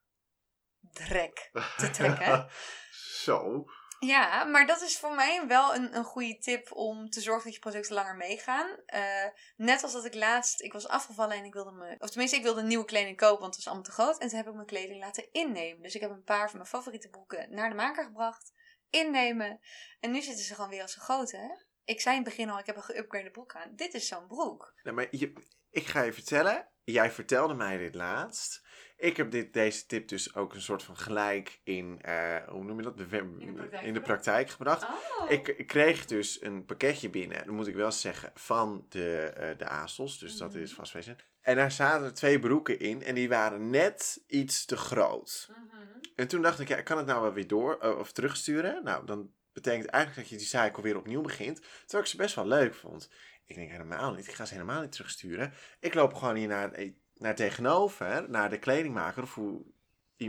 drek 0.93 1.51
te 1.77 1.91
trekken. 1.91 2.51
Zo. 3.25 3.65
Ja, 4.07 4.45
maar 4.45 4.67
dat 4.67 4.83
is 4.83 4.99
voor 4.99 5.15
mij 5.15 5.47
wel 5.47 5.75
een, 5.75 5.97
een 5.97 6.05
goede 6.05 6.39
tip 6.39 6.73
om 6.73 7.11
te 7.11 7.21
zorgen 7.21 7.45
dat 7.45 7.55
je 7.55 7.61
producten 7.61 7.95
langer 7.95 8.17
meegaan. 8.17 8.77
Eh, 8.87 9.27
net 9.57 9.83
als 9.83 9.93
dat 9.93 10.05
ik 10.05 10.15
laatst, 10.15 10.61
ik 10.63 10.73
was 10.73 10.89
afgevallen 10.89 11.37
en 11.37 11.45
ik 11.45 11.53
wilde 11.53 11.73
me, 11.73 11.97
of 11.99 12.11
tenminste 12.11 12.37
ik 12.37 12.43
wilde 12.43 12.63
nieuwe 12.63 12.85
kleding 12.85 13.17
kopen, 13.17 13.41
want 13.41 13.55
het 13.55 13.65
was 13.65 13.67
allemaal 13.67 13.85
te 13.85 14.03
groot. 14.03 14.19
En 14.19 14.29
toen 14.29 14.37
heb 14.37 14.49
ik 14.49 14.55
mijn 14.55 14.67
kleding 14.67 15.01
laten 15.01 15.33
innemen. 15.33 15.83
Dus 15.83 15.95
ik 15.95 16.01
heb 16.01 16.11
een 16.11 16.25
paar 16.25 16.49
van 16.49 16.59
mijn 16.59 16.71
favoriete 16.71 17.09
broeken 17.09 17.55
naar 17.55 17.69
de 17.69 17.75
maker 17.75 18.05
gebracht, 18.05 18.53
innemen. 18.91 19.61
En 20.01 20.11
nu 20.11 20.23
zitten 20.23 20.45
ze 20.45 20.55
gewoon 20.55 20.71
weer 20.71 20.83
als 20.83 20.93
zo 20.93 21.01
groot, 21.01 21.31
hè. 21.31 21.49
Ik 21.85 22.01
zei 22.01 22.17
in 22.17 22.23
het 22.23 22.31
begin 22.31 22.51
al, 22.51 22.59
ik 22.59 22.67
heb 22.67 22.77
een 22.77 22.83
geüpgrade 22.83 23.31
broek 23.31 23.55
aan. 23.55 23.75
Dit 23.75 23.95
is 23.95 24.09
zo'n 24.09 24.27
broek. 24.27 24.75
Nee, 24.83 24.95
maar 24.95 25.07
je, 25.11 25.33
ik 25.71 25.87
ga 25.87 26.03
je 26.03 26.13
vertellen. 26.13 26.69
Jij 26.91 27.11
vertelde 27.11 27.55
mij 27.55 27.77
dit 27.79 27.95
laatst. 27.95 28.63
Ik 28.97 29.17
heb 29.17 29.31
dit, 29.31 29.53
deze 29.53 29.87
tip 29.87 30.09
dus 30.09 30.35
ook 30.35 30.55
een 30.55 30.61
soort 30.63 30.83
van 30.83 30.97
gelijk 30.97 31.61
in, 31.65 31.99
eh, 32.03 32.37
hoe 32.49 32.65
noem 32.65 32.77
je 32.77 32.83
dat? 32.83 32.99
In 32.99 33.07
de 33.09 33.53
praktijk 33.53 33.83
in 33.85 33.93
de 33.93 34.01
gebracht? 34.01 34.05
praktijk 34.05 34.51
gebracht. 34.51 34.83
Oh. 34.83 35.31
Ik, 35.31 35.49
ik 35.49 35.67
kreeg 35.67 36.05
dus 36.07 36.43
een 36.43 36.65
pakketje 36.65 37.11
binnen, 37.11 37.39
dat 37.39 37.55
moet 37.55 37.67
ik 37.67 37.75
wel 37.75 37.93
zeggen, 37.93 38.31
van 38.35 38.87
de, 38.89 39.17
eh 39.17 39.59
de 39.59 39.69
ASOS. 39.69 40.19
Dus 40.19 40.37
dat 40.37 40.51
Mhm. 40.53 40.63
is 40.63 40.75
vast 40.75 40.93
wezen. 40.93 41.17
En 41.41 41.57
daar 41.57 41.73
zaten 41.73 42.15
twee 42.15 42.39
broeken 42.39 42.79
in 42.79 43.03
en 43.03 43.15
die 43.15 43.29
waren 43.29 43.71
net 43.71 44.23
iets 44.27 44.65
te 44.65 44.77
groot. 44.77 45.49
Mhm. 45.51 45.87
En 46.17 46.29
toen 46.29 46.43
dacht 46.43 46.61
ik, 46.61 46.69
ja, 46.69 46.83
kan 46.83 46.97
het 46.99 47.07
nou 47.07 47.23
wel 47.23 47.33
weer 47.33 47.47
door 47.47 47.79
eh, 47.79 47.99
of 47.99 48.13
terugsturen. 48.13 48.85
Nou, 48.85 49.07
dan 49.07 49.31
betekent 49.53 49.87
eigenlijk 49.87 50.23
dat 50.23 50.31
je 50.39 50.45
die 50.47 50.59
cycle 50.59 50.83
weer 50.83 50.97
opnieuw 50.97 51.21
begint. 51.21 51.61
Terwijl 51.81 52.03
ik 52.03 52.11
ze 52.11 52.17
best 52.17 52.35
wel 52.35 52.47
leuk 52.47 52.75
vond. 52.75 53.11
Ik 53.51 53.57
denk 53.57 53.71
helemaal 53.71 54.15
niet, 54.15 54.27
ik 54.27 54.35
ga 54.35 54.45
ze 54.45 54.55
helemaal 54.55 54.81
niet 54.81 54.93
terugsturen. 54.93 55.53
Ik 55.81 55.95
loop 55.95 56.15
gewoon 56.15 56.35
hier 56.35 56.49
naar, 56.49 56.73
eh, 56.73 56.93
naar 57.15 57.35
tegenover, 57.35 58.31
naar 58.31 58.51
de 58.51 58.59
kledingmaker 58.59 59.23
of 59.23 59.39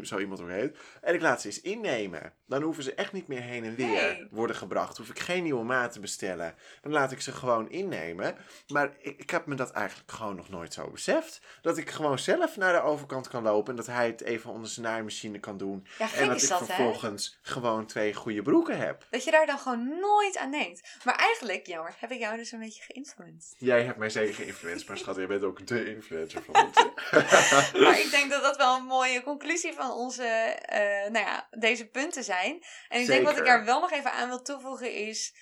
zo 0.03 0.19
iemand 0.19 0.41
ook 0.41 0.49
heet. 0.49 0.77
En 1.01 1.13
ik 1.13 1.21
laat 1.21 1.41
ze 1.41 1.47
eens 1.47 1.61
innemen. 1.61 2.33
Dan 2.47 2.61
hoeven 2.61 2.83
ze 2.83 2.93
echt 2.93 3.11
niet 3.11 3.27
meer 3.27 3.41
heen 3.41 3.63
en 3.63 3.75
weer 3.75 3.87
Nee. 3.87 4.27
worden 4.31 4.55
gebracht. 4.55 4.97
Hoef 4.97 5.09
ik 5.09 5.19
geen 5.19 5.43
nieuwe 5.43 5.63
maat 5.63 5.91
te 5.91 5.99
bestellen. 5.99 6.55
Dan 6.81 6.91
laat 6.91 7.11
ik 7.11 7.21
ze 7.21 7.31
gewoon 7.31 7.69
innemen. 7.69 8.35
Maar 8.67 8.91
ik, 8.99 9.17
ik 9.19 9.29
heb 9.29 9.45
me 9.45 9.55
dat 9.55 9.71
eigenlijk 9.71 10.11
gewoon 10.11 10.35
nog 10.35 10.49
nooit 10.49 10.73
zo 10.73 10.89
beseft. 10.91 11.41
Dat 11.61 11.77
ik 11.77 11.89
gewoon 11.89 12.19
zelf 12.19 12.57
naar 12.57 12.73
de 12.73 12.81
overkant 12.81 13.27
kan 13.27 13.43
lopen. 13.43 13.69
En 13.69 13.75
dat 13.75 13.85
hij 13.87 14.05
het 14.05 14.21
even 14.21 14.51
onder 14.51 14.69
zijn 14.69 14.85
naaimachine 14.85 15.39
kan 15.39 15.57
doen. 15.57 15.87
Ja, 15.97 16.13
En 16.13 16.27
dat 16.27 16.41
ik 16.43 16.49
dat, 16.49 16.59
hè? 16.59 16.65
vervolgens 16.65 17.39
gewoon 17.41 17.85
twee 17.85 18.13
goede 18.13 18.41
broeken 18.41 18.77
heb. 18.77 19.05
Dat 19.09 19.23
je 19.23 19.31
daar 19.31 19.45
dan 19.45 19.59
gewoon 19.59 19.87
nooit 19.99 20.37
aan 20.37 20.51
denkt. 20.51 20.99
Maar 21.03 21.15
eigenlijk, 21.15 21.67
jammer, 21.67 21.93
heb 21.97 22.11
ik 22.11 22.19
jou 22.19 22.37
dus 22.37 22.51
een 22.51 22.59
beetje 22.59 22.83
geïnfluenced. 22.83 23.55
Jij 23.57 23.83
hebt 23.83 23.97
mij 23.97 24.09
zeker 24.09 24.33
geïnfluenced, 24.33 24.87
maar 24.87 24.97
schat, 24.97 25.15
jij 25.15 25.27
bent 25.27 25.43
ook 25.43 25.67
de 25.67 25.95
influencer 25.95 26.41
van 26.43 26.65
ons. 26.65 26.75
Maar 27.83 27.99
ik 27.99 28.07
denk 28.11 28.29
dat 28.31 28.41
dat 28.41 28.57
wel 28.57 28.75
een 28.77 28.85
mooie 28.85 29.23
conclusie 29.23 29.73
van 29.73 29.80
onze, 29.89 30.23
eh, 30.23 31.11
nou 31.11 31.25
ja, 31.25 31.47
deze 31.49 31.89
punten 31.89 32.23
zijn. 32.23 32.63
En 32.89 33.01
ik 33.01 33.07
denk 33.07 33.25
wat 33.25 33.37
ik 33.37 33.45
daar 33.45 33.65
wel 33.65 33.79
nog 33.79 33.91
even 33.91 34.11
aan 34.11 34.27
wil 34.27 34.41
toevoegen 34.41 34.93
is... 34.93 35.35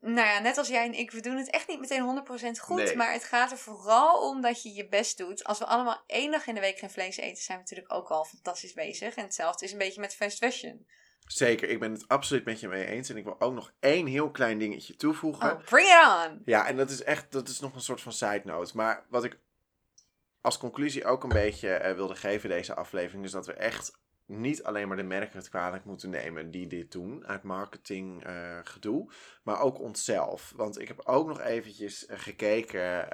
Nou 0.00 0.26
ja, 0.26 0.38
net 0.38 0.58
als 0.58 0.68
jij 0.68 0.84
en 0.84 0.94
ik, 0.94 1.10
we 1.10 1.20
doen 1.20 1.36
het 1.36 1.50
echt 1.50 1.68
niet 1.68 1.80
meteen 1.80 2.24
100% 2.56 2.60
goed. 2.60 2.76
Nee. 2.76 2.96
Maar 2.96 3.12
het 3.12 3.24
gaat 3.24 3.50
er 3.50 3.58
vooral 3.58 4.30
om 4.30 4.40
dat 4.40 4.62
je 4.62 4.72
je 4.72 4.88
best 4.88 5.18
doet. 5.18 5.44
Als 5.44 5.58
we 5.58 5.66
allemaal 5.66 6.02
één 6.06 6.30
dag 6.30 6.46
in 6.46 6.54
de 6.54 6.60
week 6.60 6.78
geen 6.78 6.90
vlees 6.90 7.16
eten, 7.16 7.42
zijn 7.42 7.58
we 7.58 7.62
natuurlijk 7.62 7.92
ook 7.92 8.08
al 8.08 8.24
fantastisch 8.24 8.72
bezig. 8.72 9.14
En 9.14 9.24
hetzelfde 9.24 9.64
is 9.64 9.72
een 9.72 9.78
beetje 9.78 10.00
met 10.00 10.14
fast 10.14 10.38
fashion. 10.38 10.86
Zeker, 11.26 11.68
ik 11.68 11.80
ben 11.80 11.92
het 11.92 12.08
absoluut 12.08 12.44
met 12.44 12.60
je 12.60 12.68
mee 12.68 12.86
eens. 12.86 13.08
En 13.08 13.16
ik 13.16 13.24
wil 13.24 13.40
ook 13.40 13.54
nog 13.54 13.72
één 13.80 14.06
heel 14.06 14.30
klein 14.30 14.58
dingetje 14.58 14.96
toevoegen. 14.96 15.52
Oh, 15.52 15.64
bring 15.64 15.88
it 15.88 16.30
on! 16.30 16.42
Ja, 16.44 16.66
en 16.66 16.76
dat 16.76 16.90
is 16.90 17.02
echt, 17.02 17.32
dat 17.32 17.48
is 17.48 17.60
nog 17.60 17.74
een 17.74 17.80
soort 17.80 18.00
van 18.00 18.12
side 18.12 18.42
note. 18.44 18.76
Maar 18.76 19.06
wat 19.08 19.24
ik 19.24 19.38
als 20.46 20.58
conclusie 20.58 21.04
ook 21.04 21.22
een 21.22 21.28
beetje 21.28 21.68
eh, 21.68 21.94
wilde 21.94 22.14
geven 22.14 22.48
deze 22.48 22.74
aflevering, 22.74 23.24
is 23.24 23.30
dat 23.30 23.46
we 23.46 23.52
echt 23.52 23.98
niet 24.26 24.62
alleen 24.62 24.88
maar 24.88 24.96
de 24.96 25.02
merken 25.02 25.38
het 25.38 25.48
kwalijk 25.48 25.84
moeten 25.84 26.10
nemen 26.10 26.50
die 26.50 26.66
dit 26.66 26.92
doen 26.92 27.26
uit 27.26 27.42
marketing 27.42 28.24
eh, 28.24 28.58
gedoe, 28.64 29.12
maar 29.42 29.60
ook 29.60 29.80
onszelf. 29.80 30.52
Want 30.56 30.80
ik 30.80 30.88
heb 30.88 31.00
ook 31.04 31.26
nog 31.26 31.40
eventjes 31.40 32.06
eh, 32.06 32.18
gekeken 32.18 33.08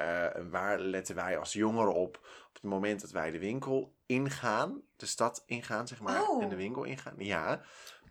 waar 0.51 0.79
letten 0.79 1.15
wij 1.15 1.39
als 1.39 1.53
jongeren 1.53 1.95
op 1.95 2.17
op 2.49 2.55
het 2.55 2.63
moment 2.63 3.01
dat 3.01 3.11
wij 3.11 3.31
de 3.31 3.39
winkel 3.39 3.95
ingaan, 4.07 4.83
de 4.97 5.07
stad 5.07 5.43
ingaan 5.47 5.89
zeg 5.89 6.01
maar, 6.01 6.23
Oh. 6.23 6.43
en 6.43 6.49
de 6.49 6.57
winkel 6.57 6.85
ingaan. 6.85 7.15
Ja, 7.19 7.63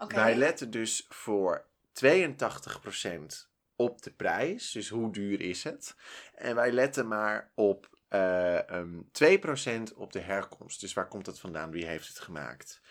wij 0.07 0.35
letten 0.35 0.71
dus 0.71 1.05
voor 1.09 1.65
82% 1.91 3.49
op 3.75 4.01
de 4.01 4.11
prijs, 4.11 4.71
dus 4.71 4.89
hoe 4.89 5.11
duur 5.11 5.41
is 5.41 5.63
het. 5.63 5.95
En 6.35 6.55
wij 6.55 6.71
letten 6.71 7.07
maar 7.07 7.51
op 7.55 7.89
eh 8.11 8.69
ehm, 8.69 9.01
2% 9.11 9.93
op 9.95 10.13
de 10.13 10.19
herkomst. 10.19 10.79
Dus 10.81 10.93
waar 10.93 11.07
komt 11.07 11.25
het 11.25 11.39
vandaan? 11.39 11.71
Wie 11.71 11.85
heeft 11.85 12.07
het 12.07 12.19
gemaakt? 12.19 12.81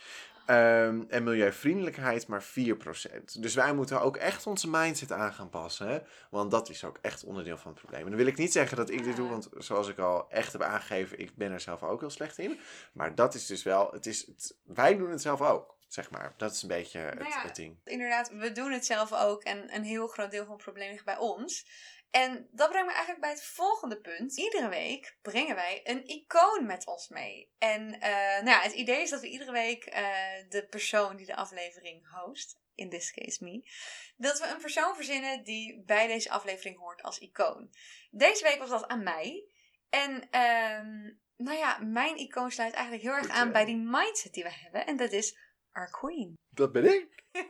Ehm, 0.50 1.02
en 1.09 1.24
milieuvriendelijkheid 1.24 2.26
maar 2.26 2.42
4%. 2.42 3.42
Dus 3.42 3.54
wij 3.54 3.74
moeten 3.74 4.00
ook 4.00 4.16
echt 4.16 4.46
onze 4.46 4.70
mindset 4.70 5.12
aan 5.12 5.33
gaan 5.33 5.48
passen. 5.48 5.88
Hè? 5.88 5.98
Want 6.30 6.50
dat 6.50 6.68
is 6.68 6.85
ook 6.85 6.98
echt 7.00 7.24
onderdeel 7.24 7.56
van 7.56 7.70
het 7.70 7.80
probleem. 7.80 8.02
En 8.02 8.09
dan 8.09 8.16
wil 8.16 8.26
ik 8.26 8.37
niet 8.37 8.52
zeggen 8.52 8.76
dat 8.76 8.90
ik 8.90 9.04
dit 9.04 9.16
doe, 9.16 9.28
want 9.28 9.48
zoals 9.59 9.88
ik 9.88 9.98
al 9.98 10.30
echt 10.30 10.52
heb 10.52 10.62
aangegeven, 10.62 11.18
ik 11.18 11.37
ben 11.37 11.52
er 11.52 11.61
zelf 11.61 11.83
ook 11.83 12.00
heel 12.00 12.11
slecht 12.11 12.38
in. 12.38 12.59
Maar 12.92 13.14
dat 13.14 13.35
is 13.35 13.46
dus 13.46 13.62
wel, 13.62 13.90
het 13.92 14.06
is, 14.06 14.26
het, 14.26 14.56
wij 14.64 14.96
doen 14.96 15.11
het 15.11 15.22
zelf 15.22 15.40
ook, 15.40 15.76
zeg 15.88 16.11
maar. 16.11 16.35
Dat 16.37 16.52
is 16.52 16.62
een 16.62 16.68
beetje 16.68 16.98
het, 16.98 17.18
Nou 17.18 17.30
ja, 17.30 17.42
het 17.42 17.56
ding. 17.56 17.76
Inderdaad, 17.85 18.30
we 18.30 18.52
doen 18.52 18.72
het 18.72 18.87
zelf 18.87 19.12
ook 19.12 19.42
en 19.42 19.74
een 19.74 19.85
heel 19.85 20.06
groot 20.06 20.30
deel 20.30 20.44
van 20.44 20.54
het 20.54 20.62
probleem 20.62 20.90
ligt 20.90 21.04
bij 21.04 21.18
ons. 21.18 21.66
En 22.11 22.49
dat 22.51 22.68
brengt 22.68 22.87
me 22.87 22.92
eigenlijk 22.92 23.20
bij 23.20 23.31
het 23.31 23.44
volgende 23.44 24.01
punt. 24.01 24.37
Iedere 24.37 24.68
week 24.68 25.18
brengen 25.23 25.55
wij 25.55 25.81
een 25.85 26.07
icoon 26.07 26.66
met 26.66 26.87
ons 26.87 27.09
mee. 27.09 27.53
En 27.59 28.01
eh, 28.01 28.11
nou 28.11 28.49
ja, 28.49 28.61
het 28.61 28.73
idee 28.73 29.03
is 29.03 29.11
dat 29.11 29.20
we 29.20 29.29
iedere 29.29 29.53
week 29.53 29.85
eh, 29.85 30.05
de 30.49 30.66
persoon 30.66 31.16
die 31.16 31.27
de 31.27 31.37
aflevering 31.37 32.11
host, 32.11 32.59
in 32.75 32.90
this 32.90 33.12
case 33.12 33.44
me, 33.44 33.70
dat 34.16 34.38
we 34.38 34.46
een 34.46 34.61
persoon 34.61 34.94
verzinnen 34.94 35.44
die 35.44 35.83
bij 35.85 36.07
deze 36.07 36.31
aflevering 36.31 36.79
hoort 36.79 37.03
als 37.03 37.18
icoon. 37.18 37.70
Deze 38.11 38.44
week 38.44 38.59
was 38.59 38.70
dat 38.70 38.87
aan 38.87 39.03
mij. 39.03 39.44
En 39.88 40.31
ehm, 40.31 41.12
nou 41.37 41.59
ja, 41.59 41.79
mijn 41.79 42.16
icoon 42.16 42.51
sluit 42.51 42.73
eigenlijk 42.73 43.03
heel 43.03 43.12
erg 43.12 43.27
Goed, 43.27 43.35
aan 43.35 43.46
ja. 43.46 43.53
bij 43.53 43.64
die 43.64 43.77
mindset 43.77 44.33
die 44.33 44.42
we 44.42 44.53
hebben. 44.53 44.87
En 44.87 44.96
dat 44.96 45.12
is 45.12 45.38
our 45.73 45.90
queen. 45.90 46.35
Dat 46.51 46.73
ben 46.73 46.85
ik. 46.85 47.25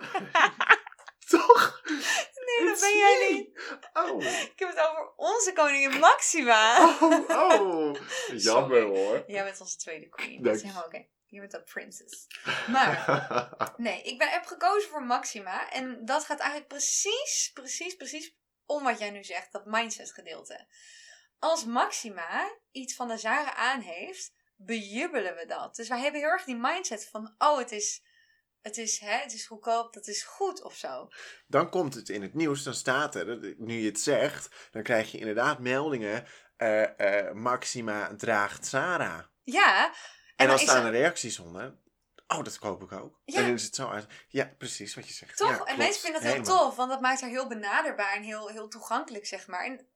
Toch? 1.29 1.83
Nee, 2.58 2.68
dat 2.68 2.80
ben 2.80 2.96
jij 2.96 3.18
me. 3.18 3.34
niet. 3.34 3.78
Oh. 3.92 4.22
Ik 4.22 4.58
heb 4.58 4.68
het 4.68 4.78
over 4.78 5.12
onze 5.16 5.52
koningin 5.52 5.98
Maxima. 5.98 6.88
Oh, 7.00 7.28
oh. 7.28 7.94
Jammer 8.46 8.82
hoor. 8.82 9.24
Jij 9.26 9.44
bent 9.44 9.60
onze 9.60 9.76
tweede 9.76 10.08
queen. 10.08 10.42
Dat 10.42 10.54
is 10.54 10.62
helemaal 10.62 10.84
oké. 10.84 11.06
Je 11.26 11.40
bent 11.40 11.52
een 11.52 11.64
princess. 11.64 12.26
Maar, 12.68 13.08
nee, 13.76 14.02
ik 14.02 14.18
ben, 14.18 14.28
heb 14.28 14.44
gekozen 14.44 14.90
voor 14.90 15.02
Maxima. 15.02 15.70
En 15.70 16.04
dat 16.04 16.24
gaat 16.24 16.38
eigenlijk 16.38 16.68
precies, 16.68 17.50
precies, 17.54 17.96
precies 17.96 18.36
om 18.66 18.84
wat 18.84 18.98
jij 18.98 19.10
nu 19.10 19.24
zegt. 19.24 19.52
Dat 19.52 19.64
mindset 19.64 20.12
gedeelte. 20.12 20.66
Als 21.38 21.64
Maxima 21.64 22.56
iets 22.70 22.94
van 22.94 23.08
de 23.08 23.16
Zara 23.16 23.54
aan 23.54 23.80
heeft, 23.80 24.32
bejubelen 24.56 25.34
we 25.34 25.46
dat. 25.46 25.76
Dus 25.76 25.88
wij 25.88 26.00
hebben 26.00 26.20
heel 26.20 26.30
erg 26.30 26.44
die 26.44 26.56
mindset 26.56 27.08
van, 27.08 27.34
oh, 27.38 27.58
het 27.58 27.72
is, 27.72 28.02
het 28.62 28.77
is, 28.77 28.99
hè, 28.99 29.16
het 29.18 29.33
is 29.33 29.46
goedkoop, 29.46 29.92
dat 29.92 30.07
is 30.07 30.23
goed 30.23 30.62
of 30.62 30.75
zo. 30.75 31.09
Dan 31.46 31.70
komt 31.70 31.94
het 31.94 32.09
in 32.09 32.23
het 32.23 32.35
nieuws, 32.35 32.62
dan 32.62 32.75
staat 32.75 33.14
er, 33.14 33.55
nu 33.59 33.75
je 33.75 33.87
het 33.88 34.01
zegt, 34.01 34.68
dan 34.70 34.83
krijg 34.83 35.12
je 35.12 35.18
inderdaad 35.18 35.59
meldingen. 35.59 36.27
eh, 36.57 37.27
eh, 37.29 37.35
Maxima 37.35 38.14
draagt 38.16 38.66
Sarah. 38.66 39.25
Ja. 39.42 39.92
En, 40.37 40.46
dan 40.49 40.59
staan 40.59 40.85
er- 40.87 40.90
reacties 40.92 41.38
onder. 41.38 41.79
Oh, 42.27 42.44
dat 42.44 42.59
koop 42.59 42.83
ik 42.83 42.92
ook. 42.92 43.20
Ja. 43.25 43.38
En 43.38 43.44
dan 43.44 43.55
is 43.55 43.64
het 43.64 43.75
zo 43.75 43.88
uit. 43.88 44.07
Ja, 44.29 44.55
precies 44.59 44.94
wat 44.94 45.09
je 45.09 45.14
zegt. 45.14 45.37
Toch? 45.37 45.51
Ja, 45.51 45.64
en 45.64 45.79
mensen 45.79 46.01
vinden 46.03 46.20
dat 46.23 46.31
heel 46.33 46.40
Helemaal. 46.42 46.66
tof, 46.66 46.77
want 46.77 46.90
dat 46.90 47.01
maakt 47.01 47.20
haar 47.20 47.31
heel 47.31 47.49
benaderbaar 47.49 48.14
en 48.14 48.23
heel, 48.23 48.49
heel 48.49 48.68
toegankelijk, 48.68 49.27
zeg 49.27 49.46
maar. 49.46 49.64
En 49.64 49.87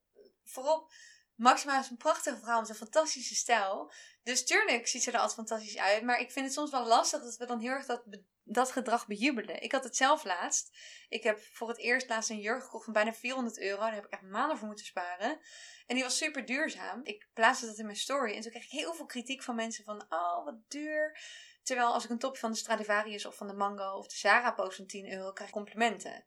voorop, 0.44 0.92
Maxima 1.36 1.80
is 1.80 1.90
een 1.90 1.96
prachtige 1.96 2.38
vrouw 2.38 2.60
met 2.60 2.68
een 2.68 2.74
fantastische 2.74 3.34
stijl. 3.34 3.92
Dus 4.22 4.44
tuurlijk 4.44 4.86
ziet 4.86 5.02
ze 5.02 5.10
er 5.10 5.18
altijd 5.18 5.34
fantastisch 5.34 5.78
uit. 5.78 6.02
Maar 6.02 6.20
ik 6.20 6.30
vind 6.30 6.44
het 6.44 6.54
soms 6.54 6.70
wel 6.70 6.86
lastig 6.86 7.22
dat 7.22 7.36
we 7.36 7.46
dan 7.46 7.60
heel 7.60 7.70
erg 7.70 7.86
dat, 7.86 8.02
dat 8.44 8.72
gedrag 8.72 9.06
bejubelen. 9.06 9.62
Ik 9.62 9.72
had 9.72 9.84
het 9.84 9.96
zelf 9.96 10.24
laatst. 10.24 10.76
Ik 11.08 11.22
heb 11.22 11.40
voor 11.52 11.68
het 11.68 11.78
eerst 11.78 12.08
laatst 12.08 12.30
een 12.30 12.40
jurk 12.40 12.62
gekocht 12.62 12.84
van 12.84 12.92
bijna 12.92 13.12
400 13.12 13.58
euro. 13.58 13.80
Daar 13.80 13.94
heb 13.94 14.04
ik 14.04 14.12
echt 14.12 14.22
maanden 14.22 14.58
voor 14.58 14.66
moeten 14.66 14.86
sparen. 14.86 15.40
En 15.86 15.94
die 15.94 16.04
was 16.04 16.16
super 16.16 16.44
duurzaam. 16.44 17.00
Ik 17.04 17.28
plaatste 17.32 17.66
dat 17.66 17.78
in 17.78 17.84
mijn 17.84 17.96
story. 17.96 18.34
En 18.34 18.40
toen 18.40 18.50
kreeg 18.50 18.64
ik 18.64 18.70
heel 18.70 18.94
veel 18.94 19.06
kritiek 19.06 19.42
van 19.42 19.54
mensen 19.54 19.84
van... 19.84 20.06
Oh, 20.08 20.44
wat 20.44 20.56
duur. 20.68 21.18
Terwijl 21.62 21.92
als 21.92 22.04
ik 22.04 22.10
een 22.10 22.18
topje 22.18 22.40
van 22.40 22.52
de 22.52 22.58
Stradivarius 22.58 23.26
of 23.26 23.36
van 23.36 23.46
de 23.46 23.54
Mango 23.54 23.98
of 23.98 24.06
de 24.06 24.16
Zara 24.16 24.52
post 24.52 24.76
van 24.76 24.86
10 24.86 25.12
euro... 25.12 25.32
krijg 25.32 25.48
ik 25.48 25.54
complimenten. 25.54 26.24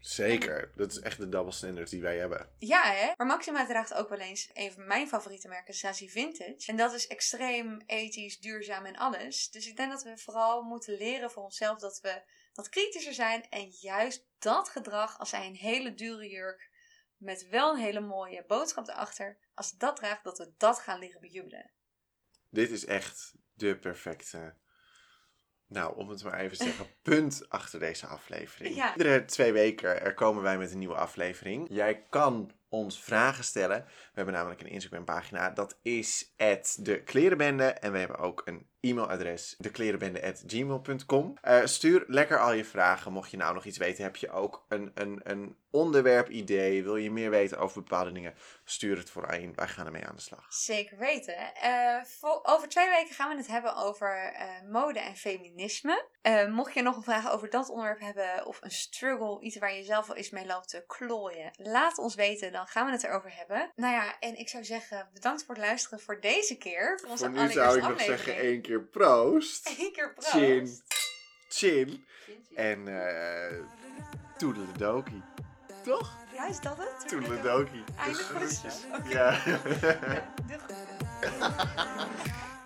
Zeker. 0.00 0.72
Dat 0.76 0.90
is 0.90 1.00
echt 1.00 1.18
de 1.18 1.28
double 1.28 1.52
standard 1.52 1.90
die 1.90 2.02
wij 2.02 2.18
hebben. 2.18 2.50
Ja, 2.58 2.82
hè? 2.82 3.12
Maar 3.16 3.26
Maxima 3.26 3.66
draagt 3.66 3.94
ook 3.94 4.08
wel 4.08 4.18
eens 4.18 4.50
een 4.52 4.72
van 4.72 4.86
mijn 4.86 5.08
favoriete 5.08 5.48
merken, 5.48 5.74
Sassy 5.74 6.08
Vintage. 6.08 6.66
En 6.66 6.76
dat 6.76 6.92
is 6.92 7.06
extreem 7.06 7.82
ethisch, 7.86 8.38
duurzaam 8.38 8.84
en 8.84 8.96
alles. 8.96 9.50
Dus 9.50 9.66
ik 9.66 9.76
denk 9.76 9.90
dat 9.90 10.02
we 10.02 10.18
vooral 10.18 10.62
moeten 10.62 10.96
leren 10.96 11.30
voor 11.30 11.42
onszelf 11.42 11.78
dat 11.78 12.00
we 12.00 12.22
wat 12.52 12.68
kritischer 12.68 13.14
zijn. 13.14 13.48
En 13.48 13.68
juist 13.80 14.26
dat 14.38 14.68
gedrag, 14.68 15.18
als 15.18 15.28
zij 15.28 15.46
een 15.46 15.56
hele 15.56 15.94
dure 15.94 16.28
jurk 16.28 16.70
met 17.16 17.48
wel 17.48 17.72
een 17.72 17.80
hele 17.80 18.00
mooie 18.00 18.44
boodschap 18.46 18.88
erachter, 18.88 19.38
als 19.54 19.68
ze 19.68 19.76
dat 19.76 19.96
draagt, 19.96 20.24
dat 20.24 20.38
we 20.38 20.52
dat 20.56 20.78
gaan 20.78 20.98
liggen 20.98 21.20
bejubelen. 21.20 21.70
Dit 22.50 22.70
is 22.70 22.84
echt 22.84 23.34
de 23.54 23.78
perfecte. 23.78 24.54
Nou, 25.68 25.96
om 25.96 26.08
het 26.08 26.24
maar 26.24 26.38
even 26.38 26.58
te 26.58 26.64
zeggen, 26.64 26.86
punt 27.02 27.44
achter 27.48 27.80
deze 27.80 28.06
aflevering. 28.06 28.74
Ja. 28.74 28.96
Iedere 28.96 29.24
twee 29.24 29.52
weken 29.52 30.02
er 30.02 30.14
komen 30.14 30.42
wij 30.42 30.58
met 30.58 30.72
een 30.72 30.78
nieuwe 30.78 30.94
aflevering. 30.94 31.66
Jij 31.70 32.06
kan 32.10 32.52
ons 32.68 33.02
vragen 33.02 33.44
stellen. 33.44 33.84
We 33.86 34.12
hebben 34.12 34.34
namelijk 34.34 34.60
een 34.60 34.66
Instagram 34.66 35.04
pagina. 35.04 35.50
Dat 35.50 35.78
is 35.82 36.32
de 36.80 37.02
klerenbende. 37.04 37.64
En 37.64 37.92
we 37.92 37.98
hebben 37.98 38.18
ook 38.18 38.42
een 38.44 38.66
e-mailadres. 38.80 39.54
deklerenbende.gmail.com 39.58 41.36
Eh 41.40 41.64
Stuur 41.64 42.04
lekker 42.06 42.38
al 42.38 42.52
je 42.52 42.64
vragen. 42.64 43.12
Mocht 43.12 43.30
je 43.30 43.36
nou 43.36 43.54
nog 43.54 43.64
iets 43.64 43.78
weten, 43.78 44.04
heb 44.04 44.16
je 44.16 44.30
ook 44.30 44.64
een, 44.68 44.90
een, 44.94 45.20
een 45.22 45.56
onderwerp 45.70 46.28
idee. 46.28 46.82
Wil 46.82 46.96
je 46.96 47.10
meer 47.10 47.30
weten 47.30 47.58
over 47.58 47.82
bepaalde 47.82 48.12
dingen? 48.12 48.34
Stuur 48.64 48.96
het 48.96 49.10
voor 49.10 49.32
in. 49.32 49.52
Wij 49.54 49.68
gaan 49.68 49.86
ermee 49.86 50.06
aan 50.06 50.14
de 50.14 50.20
slag. 50.20 50.46
Zeker 50.48 50.98
weten. 50.98 51.54
Eh, 51.54 52.02
voor, 52.04 52.40
over 52.42 52.68
twee 52.68 52.88
weken 52.88 53.14
gaan 53.14 53.30
we 53.30 53.36
het 53.36 53.46
hebben 53.46 53.76
over 53.76 54.32
eh, 54.34 54.46
mode 54.70 55.00
en 55.00 55.16
feminisme. 55.16 56.06
Mocht 56.50 56.74
je 56.74 56.82
nog 56.82 56.96
een 56.96 57.02
vraag 57.02 57.30
over 57.30 57.50
dat 57.50 57.68
onderwerp 57.68 58.00
hebben 58.00 58.46
of 58.46 58.58
een 58.62 58.70
struggle, 58.70 59.40
iets 59.40 59.58
waar 59.58 59.74
je 59.74 59.82
zelf 59.82 60.06
wel 60.06 60.16
eens 60.16 60.30
mee 60.30 60.46
loopt 60.46 60.68
te 60.68 60.84
klooien, 60.86 61.50
laat 61.56 61.98
ons 61.98 62.14
weten, 62.14 62.52
dan 62.52 62.66
gaan 62.66 62.86
we 62.86 62.92
het 62.92 63.04
erover 63.04 63.36
hebben. 63.36 63.72
Nou 63.74 63.92
ja, 63.92 64.18
en 64.18 64.38
ik 64.38 64.48
zou 64.48 64.64
zeggen, 64.64 65.08
bedankt 65.12 65.44
voor 65.44 65.54
het 65.54 65.64
luisteren 65.64 66.00
voor 66.00 66.20
deze 66.20 66.56
keer. 66.56 66.98
Voor 67.00 67.10
onze 67.10 67.24
Voor 67.24 67.42
nu 67.42 67.50
zou 67.50 67.76
ik 67.76 67.88
nog 67.88 68.00
zeggen 68.00 68.36
één 68.36 68.62
keer 68.62 68.67
proost. 68.76 69.68
Eén 69.78 69.92
keer 69.92 70.12
proost. 70.14 70.30
Chin. 70.30 70.82
Chin. 71.48 72.04
En 72.54 72.88
eh 72.88 73.60
toedeledokie. 74.36 75.22
Toch? 75.84 76.16
Ja, 76.34 76.46
is 76.46 76.60
dat 76.60 76.76
het? 76.76 77.08
Toedeledokie. 77.08 77.84
Goed 77.96 78.50
zo. 78.50 78.96
Oké. 78.96 79.08
Ja. 79.08 79.40
Doei. 80.48 80.60